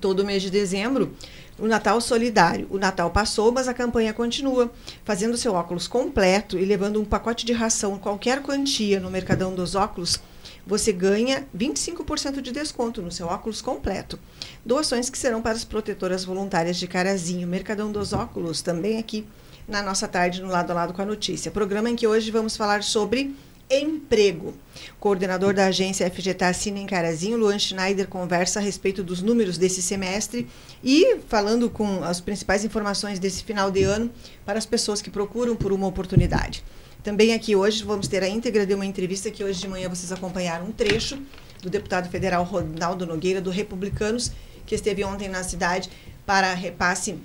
[0.00, 1.14] Todo mês de dezembro,
[1.58, 2.66] o Natal Solidário.
[2.68, 4.70] O Natal passou, mas a campanha continua.
[5.04, 9.74] Fazendo seu óculos completo e levando um pacote de ração, qualquer quantia no Mercadão dos
[9.74, 10.20] Óculos,
[10.66, 14.18] você ganha 25% de desconto no seu óculos completo.
[14.64, 17.46] Doações que serão para as protetoras voluntárias de Carazinho.
[17.46, 19.26] Mercadão dos Óculos, também aqui
[19.66, 21.50] na nossa tarde no Lado a Lado com a Notícia.
[21.50, 23.34] Programa em que hoje vamos falar sobre
[23.70, 24.54] emprego.
[25.00, 29.80] Coordenador da agência FG Tassina em Carazinho, Luan Schneider, conversa a respeito dos números desse
[29.80, 30.46] semestre
[30.82, 34.10] e falando com as principais informações desse final de ano
[34.44, 36.62] para as pessoas que procuram por uma oportunidade.
[37.02, 40.12] Também aqui hoje vamos ter a íntegra de uma entrevista que hoje de manhã vocês
[40.12, 41.18] acompanharam um trecho
[41.62, 44.30] do deputado federal Ronaldo Nogueira, do Republicanos,
[44.66, 45.90] que esteve ontem na cidade
[46.26, 47.16] para repasse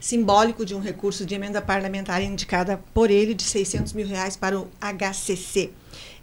[0.00, 4.58] simbólico de um recurso de emenda parlamentar indicada por ele de 600 mil reais para
[4.58, 5.70] o HCC.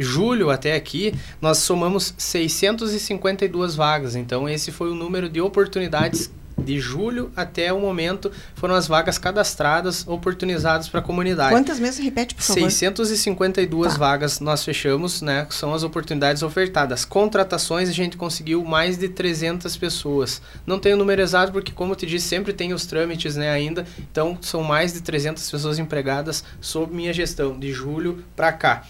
[0.00, 4.16] julho até aqui, nós somamos 652 vagas.
[4.16, 6.30] Então, esse foi o número de oportunidades
[6.60, 11.52] de julho até o momento foram as vagas cadastradas, oportunizadas para a comunidade.
[11.52, 12.04] Quantas mesmo?
[12.04, 12.70] Repete, por favor.
[12.70, 13.98] 652 tá.
[13.98, 15.46] vagas nós fechamos, né?
[15.50, 17.04] São as oportunidades ofertadas.
[17.04, 20.40] Contratações a gente conseguiu mais de 300 pessoas.
[20.66, 23.50] Não tenho o número exato porque, como eu te disse, sempre tem os trâmites, né,
[23.50, 23.86] ainda.
[24.10, 28.84] Então, são mais de 300 pessoas empregadas sob minha gestão, de julho para cá.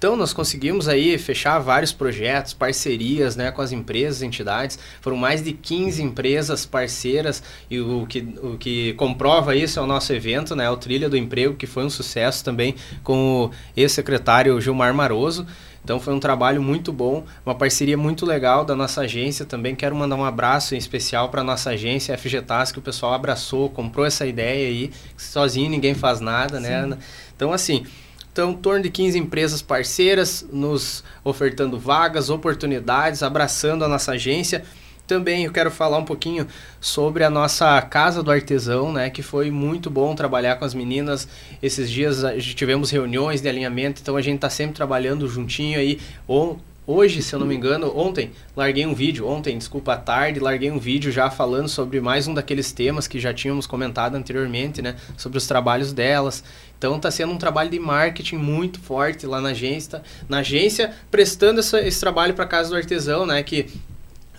[0.00, 4.78] Então nós conseguimos aí fechar vários projetos, parcerias né, com as empresas, entidades.
[4.98, 9.86] Foram mais de 15 empresas parceiras e o que, o que comprova isso é o
[9.86, 14.58] nosso evento, né, o Trilha do Emprego, que foi um sucesso também com o ex-secretário
[14.58, 15.46] Gilmar Maroso.
[15.84, 19.74] Então foi um trabalho muito bom, uma parceria muito legal da nossa agência também.
[19.74, 23.68] Quero mandar um abraço em especial para a nossa agência FGTAS, que o pessoal abraçou,
[23.68, 24.90] comprou essa ideia aí.
[25.14, 26.88] Sozinho ninguém faz nada, né, Sim.
[26.88, 26.98] né?
[27.36, 27.84] Então, assim,
[28.32, 34.62] então, em torno de 15 empresas parceiras nos ofertando vagas, oportunidades, abraçando a nossa agência.
[35.06, 36.46] Também eu quero falar um pouquinho
[36.80, 41.26] sobre a nossa Casa do Artesão, né, que foi muito bom trabalhar com as meninas.
[41.60, 42.22] Esses dias
[42.54, 45.98] tivemos reuniões de alinhamento, então a gente está sempre trabalhando juntinho aí,
[46.28, 46.60] ou
[46.90, 50.70] hoje, se eu não me engano, ontem, larguei um vídeo, ontem, desculpa, à tarde, larguei
[50.70, 54.96] um vídeo já falando sobre mais um daqueles temas que já tínhamos comentado anteriormente, né?
[55.16, 56.42] Sobre os trabalhos delas.
[56.78, 61.60] Então está sendo um trabalho de marketing muito forte lá na agência, na agência prestando
[61.60, 63.42] essa, esse trabalho para casa do artesão, né?
[63.42, 63.66] Que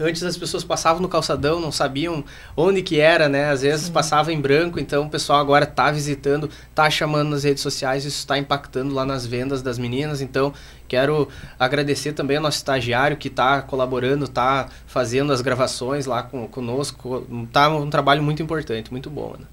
[0.01, 2.23] Antes as pessoas passavam no calçadão, não sabiam
[2.55, 3.49] onde que era, né?
[3.49, 3.91] Às vezes Sim.
[3.91, 8.19] passava em branco, então o pessoal agora está visitando, está chamando nas redes sociais, isso
[8.19, 10.21] está impactando lá nas vendas das meninas.
[10.21, 10.53] Então,
[10.87, 11.27] quero
[11.59, 17.25] agradecer também ao nosso estagiário que está colaborando, está fazendo as gravações lá com, conosco.
[17.51, 19.45] Tá um trabalho muito importante, muito bom, né?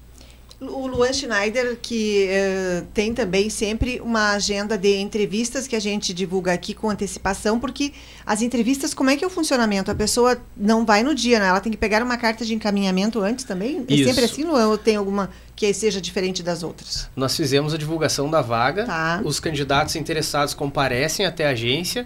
[0.61, 6.13] O Luan Schneider, que uh, tem também sempre uma agenda de entrevistas que a gente
[6.13, 7.93] divulga aqui com antecipação, porque
[8.25, 9.89] as entrevistas, como é que é o funcionamento?
[9.89, 11.47] A pessoa não vai no dia, né?
[11.47, 13.85] Ela tem que pegar uma carta de encaminhamento antes também?
[13.87, 14.09] É Isso.
[14.09, 17.09] sempre assim, Luan, ou tem alguma que seja diferente das outras?
[17.15, 19.21] Nós fizemos a divulgação da vaga, tá.
[19.23, 22.05] os candidatos interessados comparecem até a agência,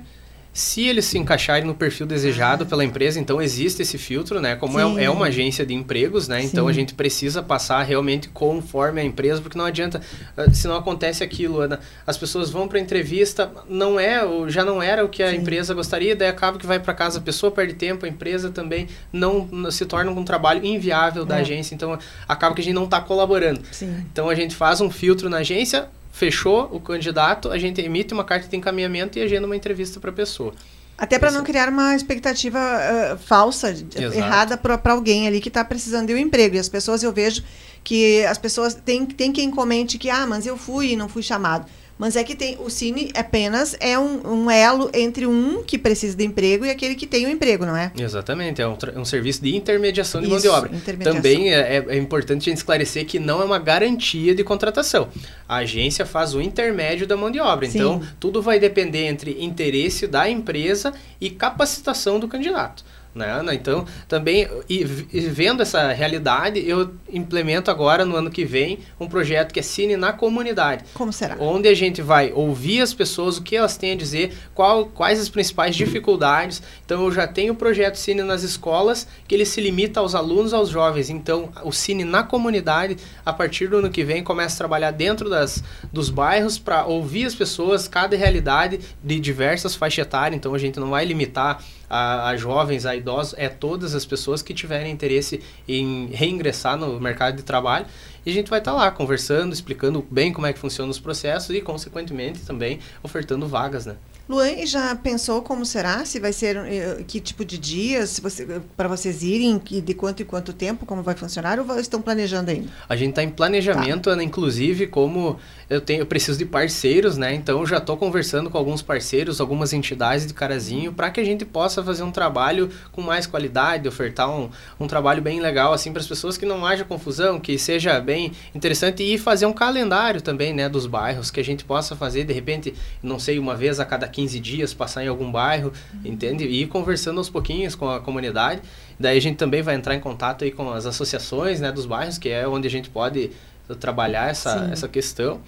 [0.53, 4.55] se eles se encaixarem no perfil desejado pela empresa, então existe esse filtro, né?
[4.55, 6.41] Como é, é, uma agência de empregos, né?
[6.41, 6.47] Sim.
[6.47, 9.99] Então a gente precisa passar realmente conforme a empresa, porque não adianta,
[10.37, 14.81] ah, se não acontece aquilo, Ana, as pessoas vão para entrevista, não é, já não
[14.81, 15.37] era o que a Sim.
[15.37, 18.87] empresa gostaria, daí acaba que vai para casa, a pessoa perde tempo, a empresa também
[19.11, 21.41] não se torna um trabalho inviável da é.
[21.41, 21.97] agência, então
[22.27, 23.59] acaba que a gente não está colaborando.
[23.71, 24.05] Sim.
[24.11, 28.23] Então a gente faz um filtro na agência, fechou o candidato, a gente emite uma
[28.23, 30.53] carta de encaminhamento e agenda uma entrevista para a pessoa.
[30.95, 33.75] Até para não criar uma expectativa uh, falsa,
[34.15, 36.55] errada para alguém ali que está precisando de um emprego.
[36.55, 37.43] E as pessoas, eu vejo
[37.83, 41.23] que as pessoas, tem, tem quem comente que, ah, mas eu fui e não fui
[41.23, 41.65] chamado.
[41.97, 46.17] Mas é que tem o Cine apenas é um, um, elo entre um que precisa
[46.17, 47.91] de emprego e aquele que tem o um emprego, não é?
[47.97, 50.71] Exatamente, é um, um serviço de intermediação de Isso, mão de obra.
[51.03, 55.07] Também é, é, é, importante a gente esclarecer que não é uma garantia de contratação.
[55.47, 57.67] A agência faz o intermédio da mão de obra.
[57.67, 57.77] Sim.
[57.77, 62.83] Então, tudo vai depender entre interesse da empresa e capacitação do candidato.
[63.15, 63.39] Né?
[63.53, 64.81] Então, também, e,
[65.13, 69.63] e, vendo essa realidade, eu implemento agora, no ano que vem, um projeto que é
[69.63, 70.83] Cine na Comunidade.
[70.95, 71.35] Como será?
[71.39, 75.19] Onde a gente vai ouvir as pessoas, o que elas têm a dizer, qual, quais
[75.19, 76.63] as principais dificuldades.
[76.83, 80.51] Então, eu já tenho o projeto Cine nas escolas, que ele se limita aos alunos,
[80.51, 81.11] aos jovens.
[81.11, 85.29] Então, o Cine na Comunidade, a partir do ano que vem, começa a trabalhar dentro
[85.29, 90.35] das, dos bairros para ouvir as pessoas, cada realidade de diversas faixas etárias.
[90.35, 91.63] Então, a gente não vai limitar
[91.93, 96.99] a, a, jovens, a idosos, é todas as pessoas que tiverem interesse em reingressar no
[96.99, 97.85] mercado de trabalho.
[98.25, 100.99] E a gente vai estar tá lá conversando, explicando bem como é que funcionam os
[100.99, 103.95] processos e, consequentemente, também ofertando vagas, né?
[104.27, 106.05] Luan, já pensou como será?
[106.05, 110.25] Se vai ser eh, que tipo de dias você, para vocês irem, de quanto e
[110.25, 112.69] quanto tempo, como vai funcionar, ou estão planejando ainda?
[112.87, 114.23] A gente está em planejamento, tá.
[114.23, 115.37] Inclusive, como
[115.69, 117.33] eu tenho, eu preciso de parceiros, né?
[117.33, 121.43] Então já estou conversando com alguns parceiros, algumas entidades de Carazinho, para que a gente
[121.43, 124.49] possa fazer um trabalho com mais qualidade, ofertar um,
[124.79, 128.31] um trabalho bem legal, assim, para as pessoas que não haja confusão, que seja bem
[128.55, 132.31] interessante e fazer um calendário também, né, dos bairros, que a gente possa fazer, de
[132.31, 136.01] repente, não sei, uma vez a cada 15 dias, passar em algum bairro, uhum.
[136.05, 136.45] entende?
[136.45, 138.61] E ir conversando aos pouquinhos com a comunidade.
[138.99, 142.17] Daí a gente também vai entrar em contato aí com as associações né, dos bairros,
[142.17, 143.31] que é onde a gente pode
[143.79, 145.41] trabalhar essa, essa questão.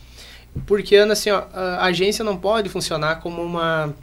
[0.66, 3.94] Porque, Ana, assim, ó, a agência não pode funcionar como uma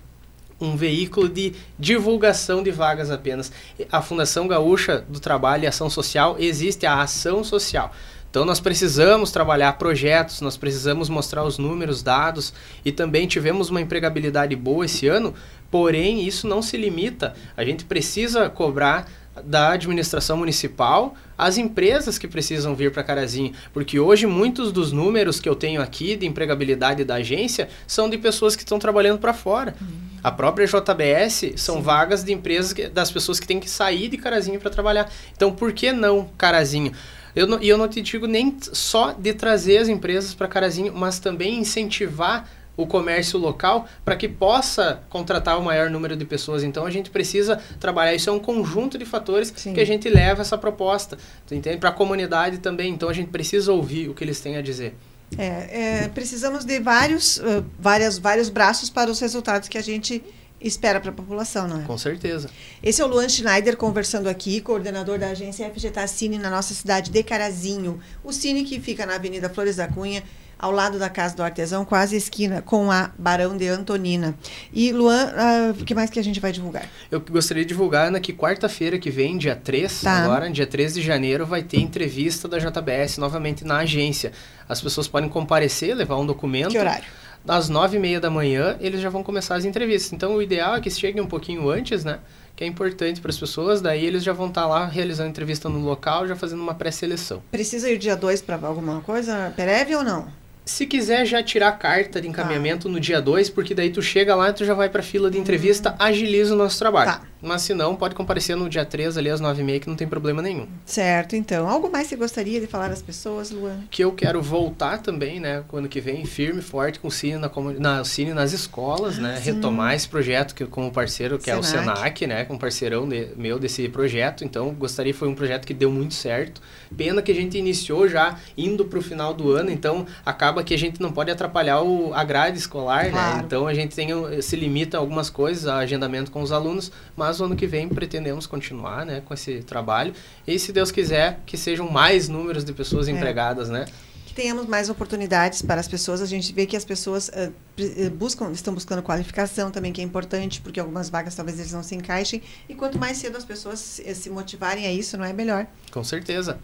[0.62, 3.50] um veículo de divulgação de vagas apenas.
[3.90, 7.92] A Fundação Gaúcha do Trabalho e Ação Social existe a ação social.
[8.32, 13.78] Então nós precisamos trabalhar projetos, nós precisamos mostrar os números, dados e também tivemos uma
[13.78, 15.34] empregabilidade boa esse ano,
[15.70, 17.34] porém isso não se limita.
[17.54, 19.06] A gente precisa cobrar
[19.44, 25.38] da administração municipal as empresas que precisam vir para Carazinho, porque hoje muitos dos números
[25.38, 29.34] que eu tenho aqui de empregabilidade da agência são de pessoas que estão trabalhando para
[29.34, 29.74] fora.
[29.78, 29.88] Uhum.
[30.24, 31.82] A própria JBS são Sim.
[31.82, 35.12] vagas de empresas que, das pessoas que têm que sair de Carazinho para trabalhar.
[35.36, 36.92] Então por que não Carazinho?
[37.34, 40.92] Eu não, e eu não te digo nem só de trazer as empresas para Carazinho,
[40.94, 46.62] mas também incentivar o comércio local para que possa contratar o maior número de pessoas.
[46.62, 48.14] Então a gente precisa trabalhar.
[48.14, 49.74] Isso é um conjunto de fatores Sim.
[49.74, 51.18] que a gente leva essa proposta.
[51.50, 51.76] entende?
[51.76, 52.92] Para a comunidade também.
[52.92, 54.94] Então a gente precisa ouvir o que eles têm a dizer.
[55.38, 60.22] É, é, precisamos de vários, uh, várias, vários braços para os resultados que a gente
[60.62, 61.84] espera para a população, não é?
[61.84, 62.48] Com certeza.
[62.82, 67.10] Esse é o Luan Schneider conversando aqui, coordenador da agência FGTA Cine na nossa cidade
[67.10, 68.00] de Carazinho.
[68.22, 70.22] O Cine que fica na Avenida Flores da Cunha,
[70.62, 74.32] ao lado da Casa do Artesão, quase esquina com a Barão de Antonina.
[74.72, 76.88] E, Luan, uh, o que mais que a gente vai divulgar?
[77.10, 80.12] Eu gostaria de divulgar, Ana, que quarta-feira que vem, dia 3, tá.
[80.22, 84.30] agora, dia 3 de janeiro, vai ter entrevista da JBS novamente na agência.
[84.68, 86.70] As pessoas podem comparecer, levar um documento.
[86.70, 87.04] Que horário?
[87.46, 90.12] Às nove e meia da manhã eles já vão começar as entrevistas.
[90.12, 92.18] Então o ideal é que cheguem um pouquinho antes, né?
[92.54, 95.68] Que é importante para as pessoas, daí eles já vão estar tá lá realizando entrevista
[95.68, 97.42] no local, já fazendo uma pré-seleção.
[97.50, 100.28] Precisa ir dia 2 para alguma coisa prévia ou não?
[100.64, 102.92] Se quiser já tirar a carta de encaminhamento tá.
[102.92, 105.38] no dia 2, porque daí tu chega lá e tu já vai pra fila de
[105.38, 105.96] entrevista, uhum.
[105.98, 107.10] agiliza o nosso trabalho.
[107.10, 107.31] Tá.
[107.42, 110.40] Mas se não, pode comparecer no dia 3 ali às 9h30 que não tem problema
[110.40, 110.68] nenhum.
[110.86, 111.68] Certo, então.
[111.68, 113.80] Algo mais você gostaria de falar às pessoas, Luan?
[113.90, 117.50] Que eu quero voltar também, né, ano que vem, firme forte com o Cine, na,
[117.78, 119.54] na, Cine nas escolas, né, Sim.
[119.54, 121.56] retomar esse projeto que como parceiro, que Senac.
[121.56, 124.44] é o Senac, né, com parceirão de, meu desse projeto.
[124.44, 126.60] Então, gostaria, foi um projeto que deu muito certo.
[126.96, 130.78] Pena que a gente iniciou já indo pro final do ano, então acaba que a
[130.78, 133.10] gente não pode atrapalhar o, a grade escolar, né?
[133.10, 133.36] claro.
[133.38, 133.42] né?
[133.44, 134.08] Então a gente tem,
[134.40, 137.88] se limita a algumas coisas, a agendamento com os alunos, mas o ano que vem
[137.88, 140.14] pretendemos continuar, né, com esse trabalho.
[140.46, 143.12] E se Deus quiser, que sejam mais números de pessoas é.
[143.12, 143.86] empregadas, né?
[144.26, 146.22] Que tenhamos mais oportunidades para as pessoas.
[146.22, 150.60] A gente vê que as pessoas uh, buscam, estão buscando qualificação também, que é importante,
[150.62, 152.42] porque algumas vagas talvez eles não se encaixem.
[152.68, 155.66] E quanto mais cedo as pessoas se motivarem a isso, não é melhor?
[155.90, 156.58] Com certeza.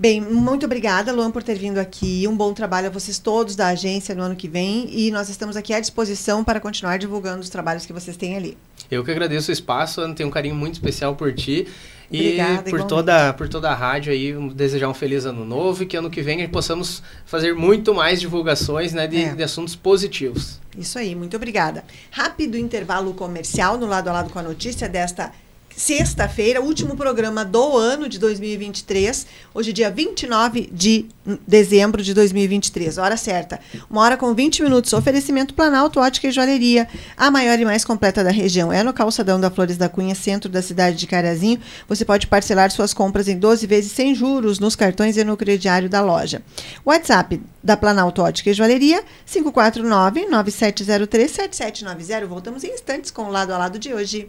[0.00, 2.26] Bem, muito obrigada, Luan, por ter vindo aqui.
[2.26, 4.88] Um bom trabalho a vocês todos da agência no ano que vem.
[4.90, 8.56] E nós estamos aqui à disposição para continuar divulgando os trabalhos que vocês têm ali.
[8.90, 11.68] Eu que agradeço o espaço, Ana, tenho um carinho muito especial por ti.
[12.10, 15.86] E Obrigada, por toda, por toda a rádio aí, desejar um feliz ano novo e
[15.86, 19.34] que ano que vem possamos fazer muito mais divulgações né, de, é.
[19.34, 20.58] de assuntos positivos.
[20.78, 21.84] Isso aí, muito obrigada.
[22.10, 25.30] Rápido intervalo comercial no lado a lado com a notícia desta
[25.76, 29.26] sexta-feira, último programa do ano de 2023.
[29.54, 31.06] Hoje, dia 29 de
[31.46, 32.98] dezembro de 2023.
[32.98, 33.60] Hora certa.
[33.88, 34.92] Uma hora com 20 minutos.
[34.92, 36.88] Oferecimento Planalto Ótica e Joalheria.
[37.16, 38.72] A maior e mais completa da região.
[38.72, 41.60] É no calçadão da Flores da Cunha, centro da cidade de Carazinho.
[41.88, 45.88] Você pode parcelar suas compras em 12 vezes sem juros nos cartões e no crediário
[45.88, 46.42] da loja.
[46.84, 52.26] WhatsApp da Planalto Ótica e Joalheria, 549-9703-7790.
[52.26, 54.28] Voltamos em instantes com o lado a lado de hoje.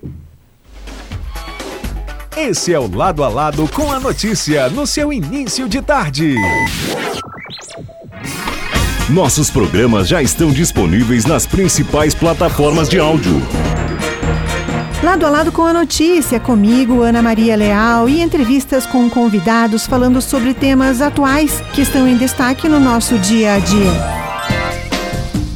[2.35, 6.33] Esse é o Lado a Lado com a notícia no seu início de tarde.
[9.09, 13.35] Nossos programas já estão disponíveis nas principais plataformas de áudio.
[15.03, 20.21] Lado a lado com a notícia, comigo, Ana Maria Leal, e entrevistas com convidados falando
[20.21, 24.30] sobre temas atuais que estão em destaque no nosso dia a dia.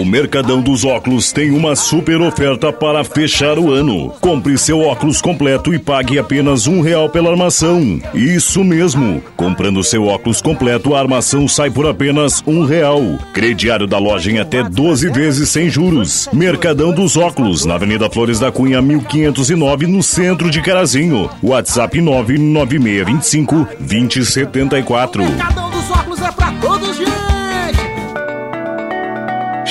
[0.00, 4.10] O Mercadão dos Óculos tem uma super oferta para fechar o ano.
[4.18, 8.00] Compre seu óculos completo e pague apenas um real pela armação.
[8.14, 9.22] Isso mesmo.
[9.36, 13.02] Comprando seu óculos completo, a armação sai por apenas um real.
[13.34, 16.28] Crediário da loja em até 12 vezes sem juros.
[16.32, 21.28] Mercadão dos Óculos, na Avenida Flores da Cunha, 1509, no centro de Carazinho.
[21.42, 25.22] WhatsApp 99625 2074.
[25.24, 26.32] Mercadão dos Óculos é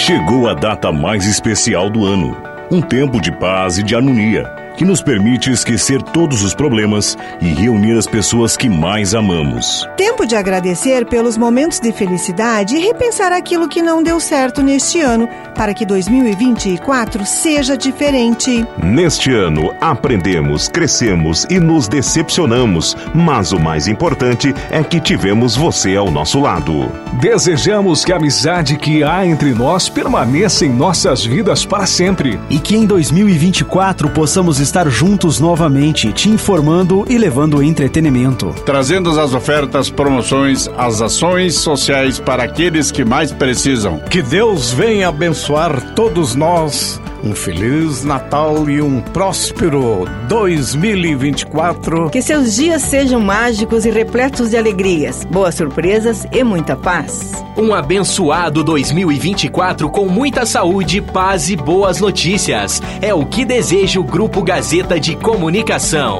[0.09, 2.35] Chegou a data mais especial do ano.
[2.71, 7.47] Um tempo de paz e de harmonia que nos permite esquecer todos os problemas e
[7.47, 9.85] reunir as pessoas que mais amamos.
[9.97, 15.01] Tempo de agradecer pelos momentos de felicidade e repensar aquilo que não deu certo neste
[15.01, 18.65] ano, para que 2024 seja diferente.
[18.81, 25.97] Neste ano, aprendemos, crescemos e nos decepcionamos, mas o mais importante é que tivemos você
[25.97, 26.89] ao nosso lado.
[27.19, 32.57] Desejamos que a amizade que há entre nós permaneça em nossas vidas para sempre e
[32.59, 38.53] que em 2024 possamos estar juntos novamente, te informando e levando entretenimento.
[38.65, 43.99] Trazendo as ofertas, promoções, as ações sociais para aqueles que mais precisam.
[44.09, 52.09] Que Deus venha abençoar todos nós um feliz Natal e um próspero 2024.
[52.09, 57.31] Que seus dias sejam mágicos e repletos de alegrias, boas surpresas e muita paz.
[57.57, 62.81] Um abençoado 2024 com muita saúde, paz e boas notícias.
[63.01, 66.19] É o que deseja o Grupo Gazeta de Comunicação.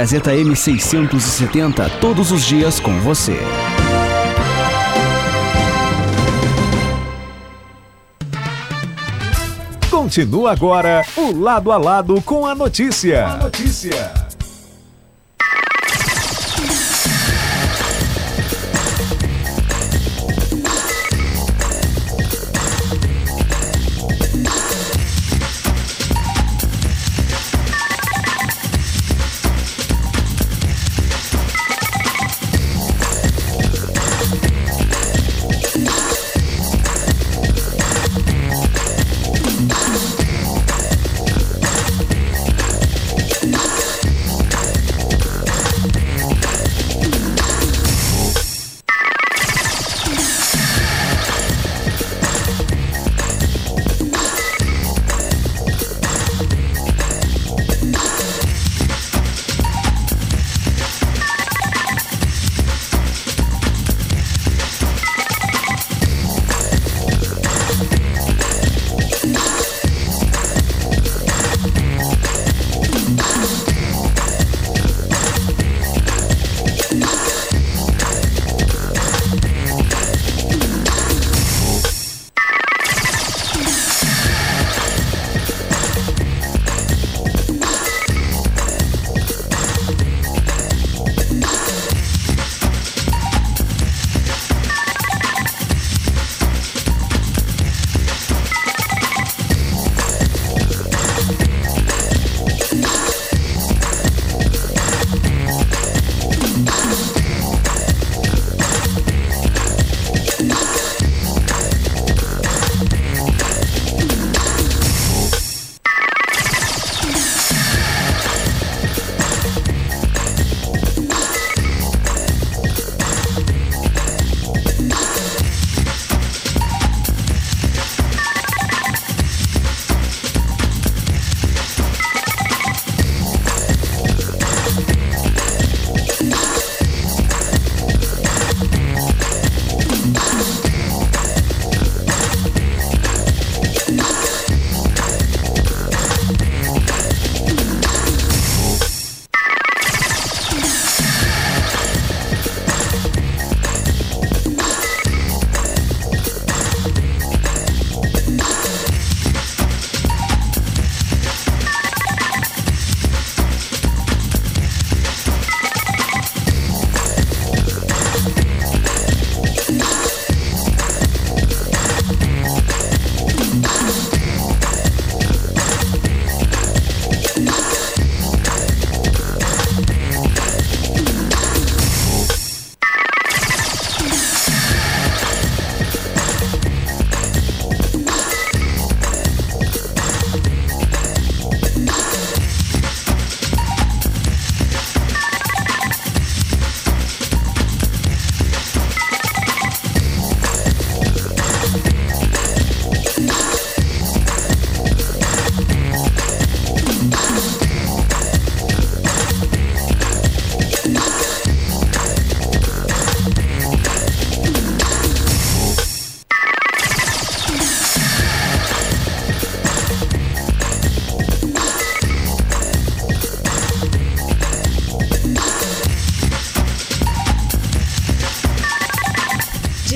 [0.03, 3.37] M670, todos os dias com você.
[9.89, 13.27] Continua agora o lado a lado com a notícia.
[13.27, 14.30] A notícia.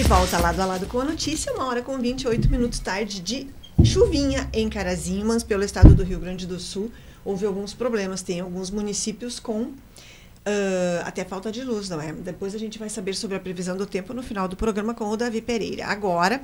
[0.07, 3.47] Lado a lado com a notícia, uma hora com 28 minutos tarde de
[3.83, 6.91] chuvinha em Carazinhas, pelo estado do Rio Grande do Sul.
[7.23, 9.73] Houve alguns problemas, tem alguns municípios com
[10.47, 12.13] Uh, até falta de luz, não é?
[12.13, 15.09] Depois a gente vai saber sobre a previsão do tempo no final do programa com
[15.09, 15.87] o Davi Pereira.
[15.87, 16.39] Agora,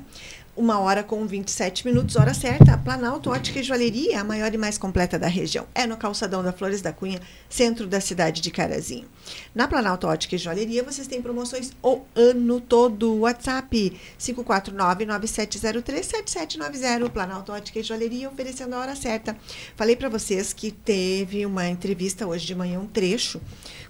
[0.56, 4.78] uma hora com 27 minutos, hora certa, Planalto Ótica e Joalheria, a maior e mais
[4.78, 5.66] completa da região.
[5.74, 9.08] É no calçadão da Flores da Cunha, centro da cidade de Carazinho.
[9.56, 13.22] Na Planalto Ótica e Joalheria, vocês têm promoções o ano todo.
[13.22, 17.10] WhatsApp 549-9703-7790.
[17.10, 19.36] Planalto Ótica e Joalheria, oferecendo a hora certa.
[19.76, 23.42] Falei para vocês que teve uma entrevista hoje de manhã, um trecho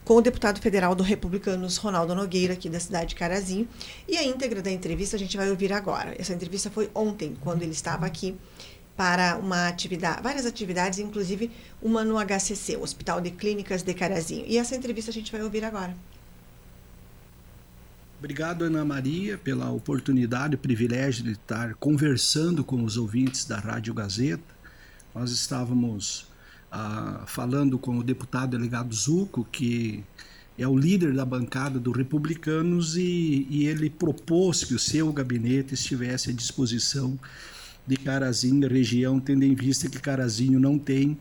[0.03, 3.67] com o deputado federal do Republicanos, Ronaldo Nogueira, aqui da cidade de Carazinho.
[4.07, 6.15] E a íntegra da entrevista a gente vai ouvir agora.
[6.17, 8.35] Essa entrevista foi ontem, quando ele estava aqui
[8.95, 11.49] para uma atividade, várias atividades, inclusive
[11.81, 14.45] uma no HCC, o Hospital de Clínicas de Carazinho.
[14.47, 15.95] E essa entrevista a gente vai ouvir agora.
[18.19, 23.95] Obrigado, Ana Maria, pela oportunidade e privilégio de estar conversando com os ouvintes da Rádio
[23.95, 24.43] Gazeta.
[25.15, 26.27] Nós estávamos
[26.71, 30.03] ah, falando com o deputado delegado Zuco, que
[30.57, 35.73] é o líder da bancada dos republicanos, e, e ele propôs que o seu gabinete
[35.73, 37.17] estivesse à disposição
[37.87, 41.17] de Carazinho, região, tendo em vista que Carazinho não tem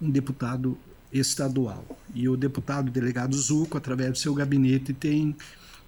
[0.00, 0.78] um deputado
[1.12, 1.84] estadual.
[2.14, 5.36] E o deputado delegado Zuco, através do seu gabinete, tem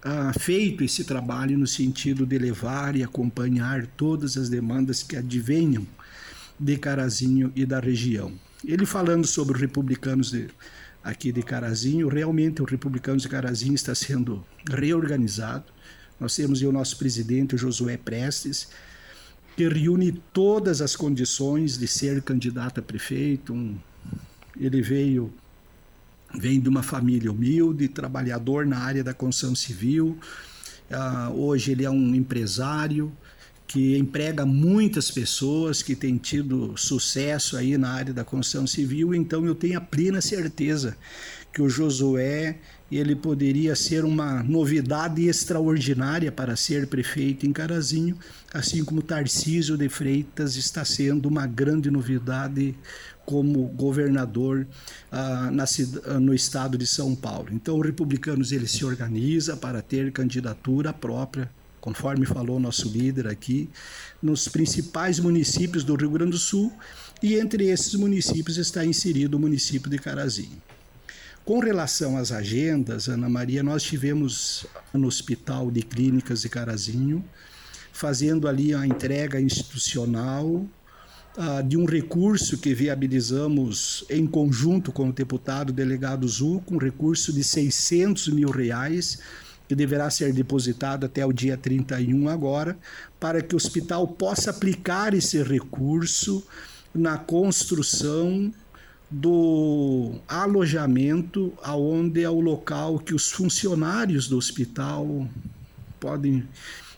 [0.03, 5.85] ah, feito esse trabalho no sentido de levar e acompanhar todas as demandas que advenham
[6.59, 8.31] de Carazinho e da região.
[8.63, 10.47] Ele falando sobre os republicanos de,
[11.03, 15.65] aqui de Carazinho, realmente o Republicanos de Carazinho está sendo reorganizado.
[16.19, 18.69] Nós temos o nosso presidente, o Josué Prestes,
[19.55, 23.53] que reúne todas as condições de ser candidato a prefeito.
[23.53, 23.77] Um,
[24.59, 25.33] ele veio
[26.33, 30.17] vem de uma família humilde, trabalhador na área da construção civil.
[30.89, 33.11] Uh, hoje ele é um empresário,
[33.71, 39.45] que emprega muitas pessoas, que tem tido sucesso aí na área da construção civil, então
[39.45, 40.97] eu tenho a plena certeza
[41.53, 42.57] que o Josué
[42.91, 48.17] ele poderia ser uma novidade extraordinária para ser prefeito em Carazinho,
[48.53, 52.75] assim como Tarcísio de Freitas está sendo uma grande novidade
[53.25, 54.67] como governador
[55.09, 55.63] ah, na,
[56.19, 57.47] no estado de São Paulo.
[57.53, 61.49] Então, o Republicanos ele se organiza para ter candidatura própria
[61.81, 63.67] conforme falou nosso líder aqui,
[64.21, 66.71] nos principais municípios do Rio Grande do Sul,
[67.21, 70.61] e entre esses municípios está inserido o município de Carazinho.
[71.43, 77.25] Com relação às agendas, Ana Maria, nós tivemos no Hospital de Clínicas de Carazinho,
[77.91, 85.13] fazendo ali a entrega institucional uh, de um recurso que viabilizamos em conjunto com o
[85.13, 89.19] deputado delegado Zuco, um recurso de 600 mil reais,
[89.71, 92.77] que deverá ser depositado até o dia 31 agora,
[93.17, 96.45] para que o hospital possa aplicar esse recurso
[96.93, 98.53] na construção
[99.09, 105.25] do alojamento aonde é o local que os funcionários do hospital
[106.01, 106.45] podem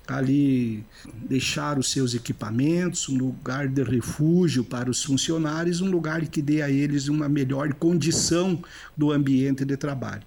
[0.07, 0.83] ali
[1.29, 6.63] deixar os seus equipamentos, um lugar de refúgio para os funcionários, um lugar que dê
[6.63, 8.59] a eles uma melhor condição
[8.97, 10.23] do ambiente de trabalho.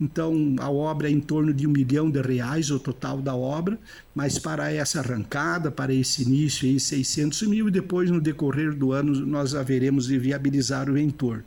[0.00, 3.78] Então, a obra é em torno de um milhão de reais, o total da obra,
[4.14, 8.92] mas para essa arrancada, para esse início, aí, 600 mil, e depois, no decorrer do
[8.92, 11.44] ano, nós haveremos de viabilizar o entorno.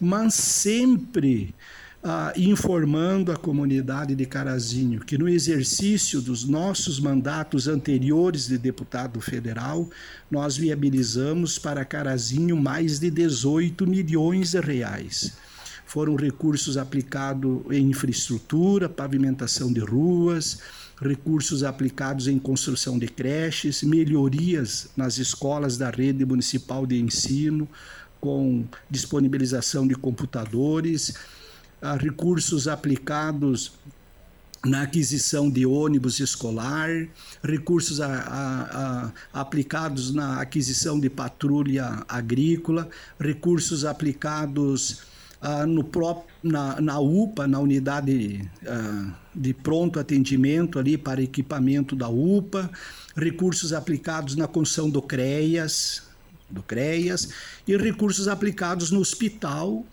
[0.00, 1.52] Mas sempre
[2.02, 9.20] ah, informando a comunidade de Carazinho que no exercício dos nossos mandatos anteriores de deputado
[9.20, 9.90] federal,
[10.30, 15.36] nós viabilizamos para Carazinho mais de 18 milhões de reais
[15.90, 20.60] foram recursos aplicados em infraestrutura, pavimentação de ruas,
[21.02, 27.68] recursos aplicados em construção de creches, melhorias nas escolas da rede municipal de ensino,
[28.20, 31.14] com disponibilização de computadores,
[31.82, 33.72] ah, recursos aplicados
[34.64, 37.08] na aquisição de ônibus escolar,
[37.42, 45.09] recursos a, a, a, aplicados na aquisição de patrulha agrícola, recursos aplicados
[45.40, 51.96] ah, no próprio, na, na UPA, na unidade ah, de pronto atendimento ali para equipamento
[51.96, 52.70] da UPA,
[53.16, 56.02] recursos aplicados na construção do CREAS,
[56.48, 57.30] do CREAS
[57.66, 59.84] e recursos aplicados no hospital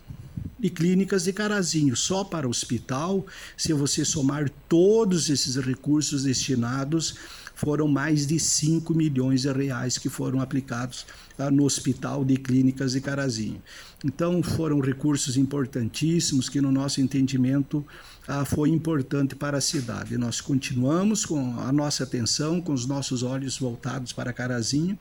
[0.60, 1.96] e clínicas de Carazinho.
[1.96, 3.24] Só para o hospital,
[3.56, 7.14] se você somar todos esses recursos destinados,
[7.58, 11.04] foram mais de 5 milhões de reais que foram aplicados
[11.36, 13.60] ah, no Hospital de Clínicas de Carazinho.
[14.04, 17.84] Então foram recursos importantíssimos que no nosso entendimento
[18.28, 20.16] ah, foi importante para a cidade.
[20.16, 24.96] Nós continuamos com a nossa atenção, com os nossos olhos voltados para Carazinho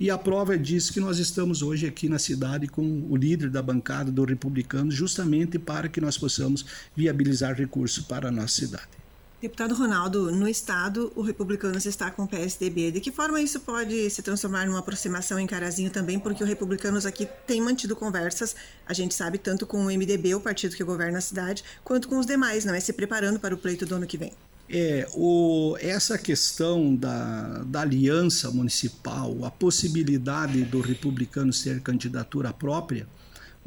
[0.00, 3.60] e a prova disso que nós estamos hoje aqui na cidade com o líder da
[3.60, 6.64] bancada do Republicano justamente para que nós possamos
[6.96, 9.07] viabilizar recursos para a nossa cidade.
[9.40, 12.90] Deputado Ronaldo, no Estado, o Republicanos está com o PSDB.
[12.90, 16.18] De que forma isso pode se transformar numa aproximação em Carazinho também?
[16.18, 20.40] Porque o Republicanos aqui tem mantido conversas, a gente sabe, tanto com o MDB, o
[20.40, 22.80] partido que governa a cidade, quanto com os demais, não é?
[22.80, 24.32] Se preparando para o pleito do ano que vem.
[24.68, 33.06] É, o, essa questão da, da aliança municipal, a possibilidade do republicano ter candidatura própria,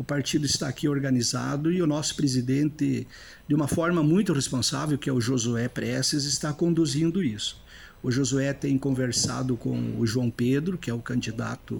[0.02, 3.08] o partido está aqui organizado e o nosso presidente,
[3.48, 7.62] de uma forma muito responsável, que é o Josué Prestes, está conduzindo isso.
[8.02, 11.76] O Josué tem conversado com o João Pedro, que é o candidato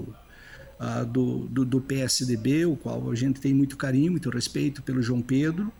[0.80, 5.02] uh, do, do, do, PSDB, o qual a gente tem muito carinho, muito respeito pelo
[5.02, 5.74] João Pedro.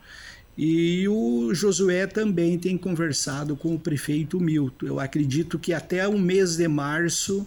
[0.58, 4.88] E o Josué também tem conversado com o prefeito Milton.
[4.88, 7.46] Eu acredito que até o mês de março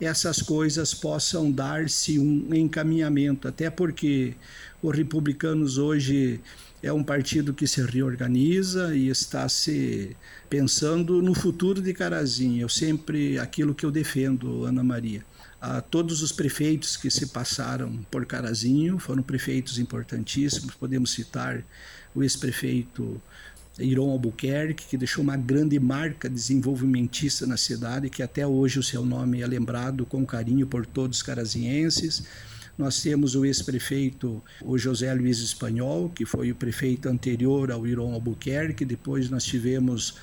[0.00, 4.34] essas coisas possam dar-se um encaminhamento, até porque
[4.82, 6.40] os republicanos hoje
[6.82, 10.16] é um partido que se reorganiza e está se
[10.48, 12.62] pensando no futuro de Carazinho.
[12.62, 15.24] Eu sempre aquilo que eu defendo, Ana Maria.
[15.60, 20.74] a todos os prefeitos que se passaram por Carazinho foram prefeitos importantíssimos.
[20.74, 21.62] Podemos citar
[22.14, 23.20] o ex-prefeito
[23.80, 29.04] Iron Albuquerque, que deixou uma grande marca desenvolvimentista na cidade, que até hoje o seu
[29.04, 32.22] nome é lembrado com carinho por todos os carazienses.
[32.76, 38.14] Nós temos o ex-prefeito, o José Luiz Espanhol, que foi o prefeito anterior ao Iron
[38.14, 38.84] Albuquerque.
[38.84, 40.14] Depois nós tivemos,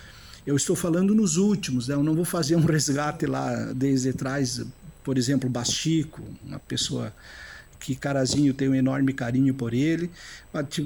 [0.46, 1.96] eu estou falando nos últimos, né?
[1.96, 4.66] eu não vou fazer um resgate lá desde trás,
[5.04, 7.14] por exemplo, Bastico, uma pessoa
[7.80, 10.10] que Carazinho tem um enorme carinho por ele.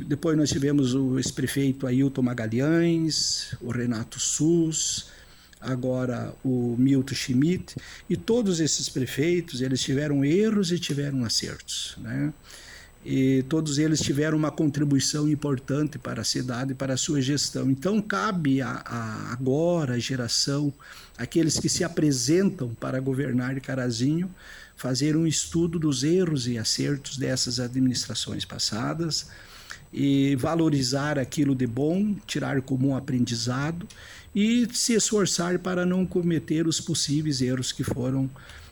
[0.07, 5.07] Depois nós tivemos o ex-prefeito Ailton Magalhães, o Renato Sus,
[5.61, 7.75] agora o Milton Schmidt,
[8.09, 12.33] e todos esses prefeitos, eles tiveram erros e tiveram acertos, né?
[13.03, 17.67] E todos eles tiveram uma contribuição importante para a cidade, para a sua gestão.
[17.69, 20.71] Então cabe a, a agora a geração,
[21.17, 24.29] aqueles que se apresentam para governar Carazinho,
[24.81, 29.27] fazer um estudo dos erros e acertos dessas administrações passadas
[29.93, 33.87] e valorizar aquilo de bom, tirar como aprendizado
[34.33, 38.27] e se esforçar para não cometer os possíveis erros que foram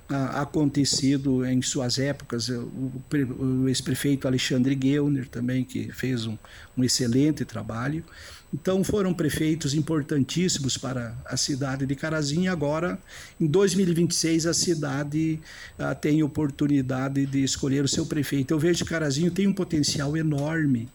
[0.09, 2.49] ah, acontecido em suas épocas.
[2.49, 2.91] O,
[3.39, 6.35] o ex-prefeito Alexandre Geuner também, que fez um,
[6.75, 8.03] um excelente trabalho.
[8.53, 12.51] Então foram prefeitos importantíssimos para a cidade de Carazinho.
[12.51, 12.99] Agora,
[13.39, 15.39] em 2026, a cidade
[15.77, 18.51] ah, tem oportunidade de escolher o seu prefeito.
[18.51, 20.89] Eu vejo que Carazinho tem um potencial enorme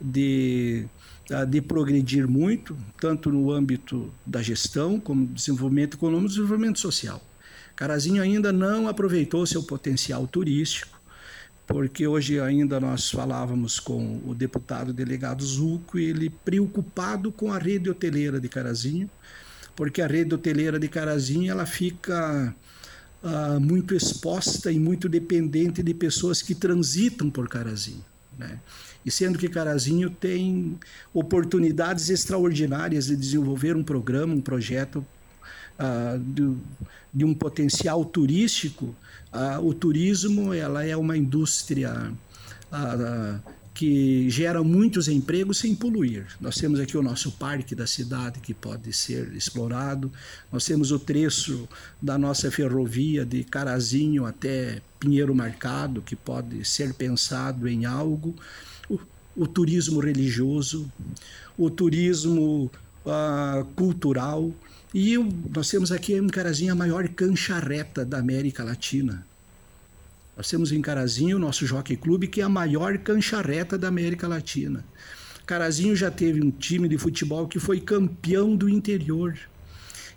[0.00, 0.86] de
[1.30, 7.22] ah, de progredir muito, tanto no âmbito da gestão, como desenvolvimento econômico e desenvolvimento social.
[7.76, 10.99] Carazinho ainda não aproveitou seu potencial turístico,
[11.70, 17.88] porque hoje ainda nós falávamos com o deputado delegado Zuco, ele preocupado com a rede
[17.88, 19.08] hoteleira de Carazinho,
[19.76, 22.52] porque a rede hoteleira de Carazinho ela fica
[23.22, 28.04] uh, muito exposta e muito dependente de pessoas que transitam por Carazinho.
[28.36, 28.58] Né?
[29.06, 30.76] E sendo que Carazinho tem
[31.14, 35.06] oportunidades extraordinárias de desenvolver um programa, um projeto
[35.78, 36.52] uh, de,
[37.14, 38.92] de, um potencial turístico,
[39.32, 42.12] uh, o turismo ela é uma indústria
[42.72, 43.40] uh,
[43.80, 46.26] que gera muitos empregos sem poluir.
[46.40, 50.12] Nós temos aqui o nosso parque da cidade que pode ser explorado,
[50.52, 51.66] nós temos o trecho
[52.00, 58.34] da nossa ferrovia de Carazinho até Pinheiro Marcado que pode ser pensado em algo.
[58.88, 58.98] O,
[59.34, 60.90] o turismo religioso,
[61.56, 62.70] o turismo
[63.06, 64.52] uh, cultural,
[64.92, 65.16] e
[65.54, 69.24] nós temos aqui em Carazinho a maior cancha-reta da América Latina.
[70.36, 74.26] Nós temos em Carazinho o nosso Jockey Clube, que é a maior cancha-reta da América
[74.26, 74.84] Latina.
[75.46, 79.38] Carazinho já teve um time de futebol que foi campeão do interior.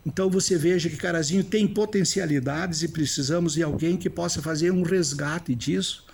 [0.06, 4.82] Então você veja que Carazinho tem potencialidades e precisamos de alguém que possa fazer um
[4.82, 6.06] resgate disso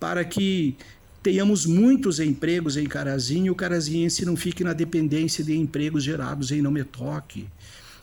[0.00, 0.76] para que
[1.22, 6.50] tenhamos muitos empregos em Carazinho e o carazinhense não fique na dependência de empregos gerados
[6.50, 7.46] em Não Toque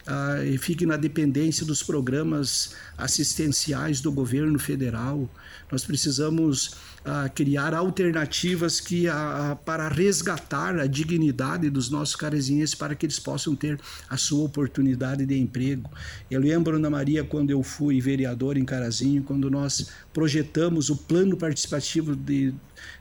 [0.06, 5.30] ah, e fique na dependência dos programas assistenciais do governo federal.
[5.72, 12.94] Nós precisamos ah, criar alternativas que ah, para resgatar a dignidade dos nossos carazinhenses para
[12.96, 15.90] que eles possam ter a sua oportunidade de emprego.
[16.30, 21.36] Eu lembro, Ana Maria, quando eu fui vereador em Carazinho, quando nós projetamos o plano
[21.36, 22.54] participativo de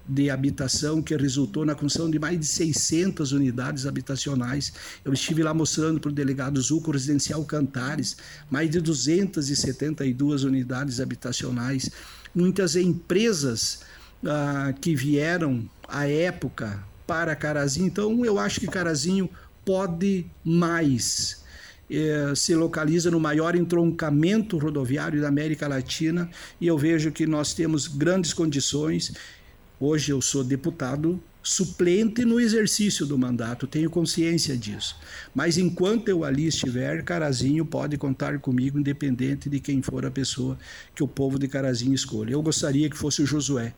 [0.07, 4.73] de habitação que resultou na construção de mais de 600 unidades habitacionais.
[5.05, 8.17] Eu estive lá mostrando para o delegado Zuco Residencial Cantares,
[8.51, 11.91] mais de 272 unidades habitacionais.
[12.35, 13.81] Muitas empresas
[14.25, 17.87] ah, que vieram à época para Carazinho.
[17.87, 19.29] Então, eu acho que Carazinho
[19.65, 21.43] pode mais.
[21.91, 27.53] Eh, se localiza no maior entroncamento rodoviário da América Latina e eu vejo que nós
[27.53, 29.13] temos grandes condições
[29.83, 34.97] Hoje eu sou deputado suplente no exercício do mandato, tenho consciência disso.
[35.35, 40.59] Mas enquanto eu ali estiver, Carazinho pode contar comigo, independente de quem for a pessoa
[40.95, 42.33] que o povo de Carazinho escolha.
[42.33, 43.75] Eu gostaria que fosse o Josué.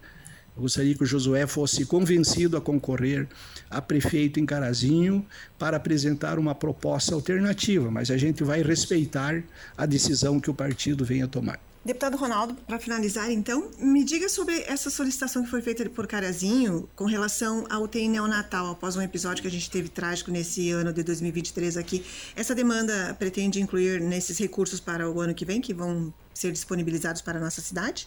[0.54, 3.26] Eu gostaria que o Josué fosse convencido a concorrer
[3.70, 5.24] a prefeito em Carazinho
[5.58, 9.42] para apresentar uma proposta alternativa, mas a gente vai respeitar
[9.76, 11.71] a decisão que o partido venha tomar.
[11.84, 16.88] Deputado Ronaldo, para finalizar, então, me diga sobre essa solicitação que foi feita por Carazinho
[16.94, 20.92] com relação ao UTI neonatal, após um episódio que a gente teve trágico nesse ano
[20.92, 22.04] de 2023 aqui.
[22.36, 27.20] Essa demanda pretende incluir nesses recursos para o ano que vem, que vão ser disponibilizados
[27.20, 28.06] para a nossa cidade?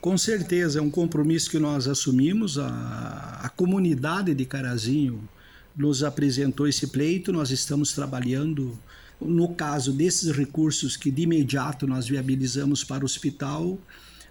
[0.00, 2.58] Com certeza, é um compromisso que nós assumimos.
[2.58, 5.28] A, a comunidade de Carazinho
[5.76, 8.78] nos apresentou esse pleito, nós estamos trabalhando
[9.20, 13.78] no caso desses recursos que de imediato nós viabilizamos para o hospital,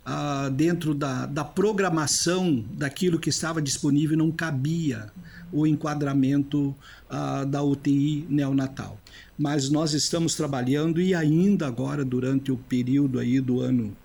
[0.06, 5.12] ah, dentro da, da programação daquilo que estava disponível, não cabia
[5.52, 6.76] o enquadramento
[7.10, 9.00] ah, da UTI neonatal.
[9.38, 13.96] Mas nós estamos trabalhando e ainda agora, durante o período aí do ano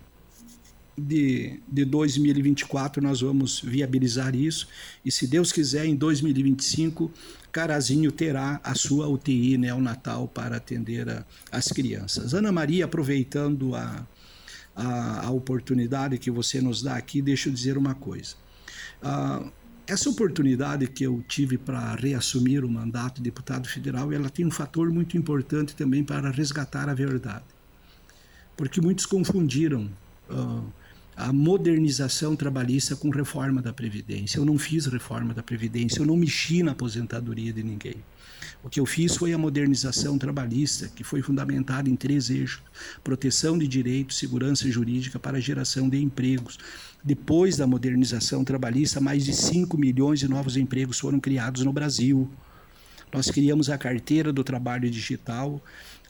[1.01, 4.69] de, de 2024 nós vamos viabilizar isso
[5.05, 7.11] e se Deus quiser em 2025
[7.53, 12.33] Carazinho terá a sua UTI neonatal para atender a, as crianças.
[12.35, 14.07] Ana Maria, aproveitando a,
[14.75, 18.35] a, a, oportunidade que você nos dá aqui, deixa eu dizer uma coisa.
[19.03, 19.51] Uh,
[19.87, 24.51] essa oportunidade que eu tive para reassumir o mandato de deputado federal, ela tem um
[24.51, 27.45] fator muito importante também para resgatar a verdade.
[28.57, 29.91] Porque muitos confundiram
[30.31, 30.73] uh,
[31.17, 34.39] a modernização trabalhista com reforma da Previdência.
[34.39, 37.97] Eu não fiz reforma da Previdência, eu não mexi na aposentadoria de ninguém.
[38.63, 42.63] O que eu fiz foi a modernização trabalhista, que foi fundamentada em três eixos:
[43.03, 46.59] proteção de direitos, segurança jurídica para a geração de empregos.
[47.03, 52.31] Depois da modernização trabalhista, mais de 5 milhões de novos empregos foram criados no Brasil.
[53.13, 55.63] Nós criamos a carteira do trabalho digital,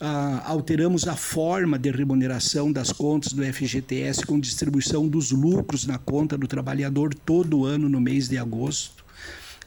[0.03, 5.99] ah, alteramos a forma de remuneração das contas do FGTS com distribuição dos lucros na
[5.99, 9.05] conta do trabalhador todo ano no mês de agosto.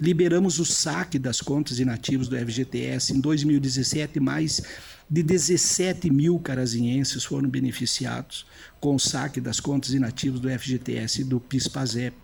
[0.00, 3.14] Liberamos o saque das contas inativas do FGTS.
[3.14, 4.60] Em 2017, mais
[5.08, 8.44] de 17 mil carazinhenses foram beneficiados
[8.80, 12.16] com o saque das contas inativas do FGTS e do PIS-PASEP.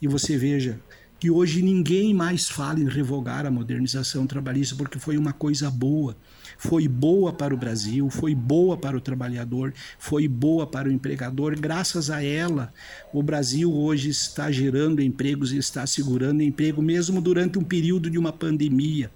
[0.00, 0.78] E você veja,
[1.20, 6.16] que hoje ninguém mais fala em revogar a modernização trabalhista porque foi uma coisa boa.
[6.56, 11.60] Foi boa para o Brasil, foi boa para o trabalhador, foi boa para o empregador.
[11.60, 12.72] Graças a ela,
[13.12, 18.16] o Brasil hoje está gerando empregos e está segurando emprego, mesmo durante um período de
[18.16, 19.10] uma pandemia.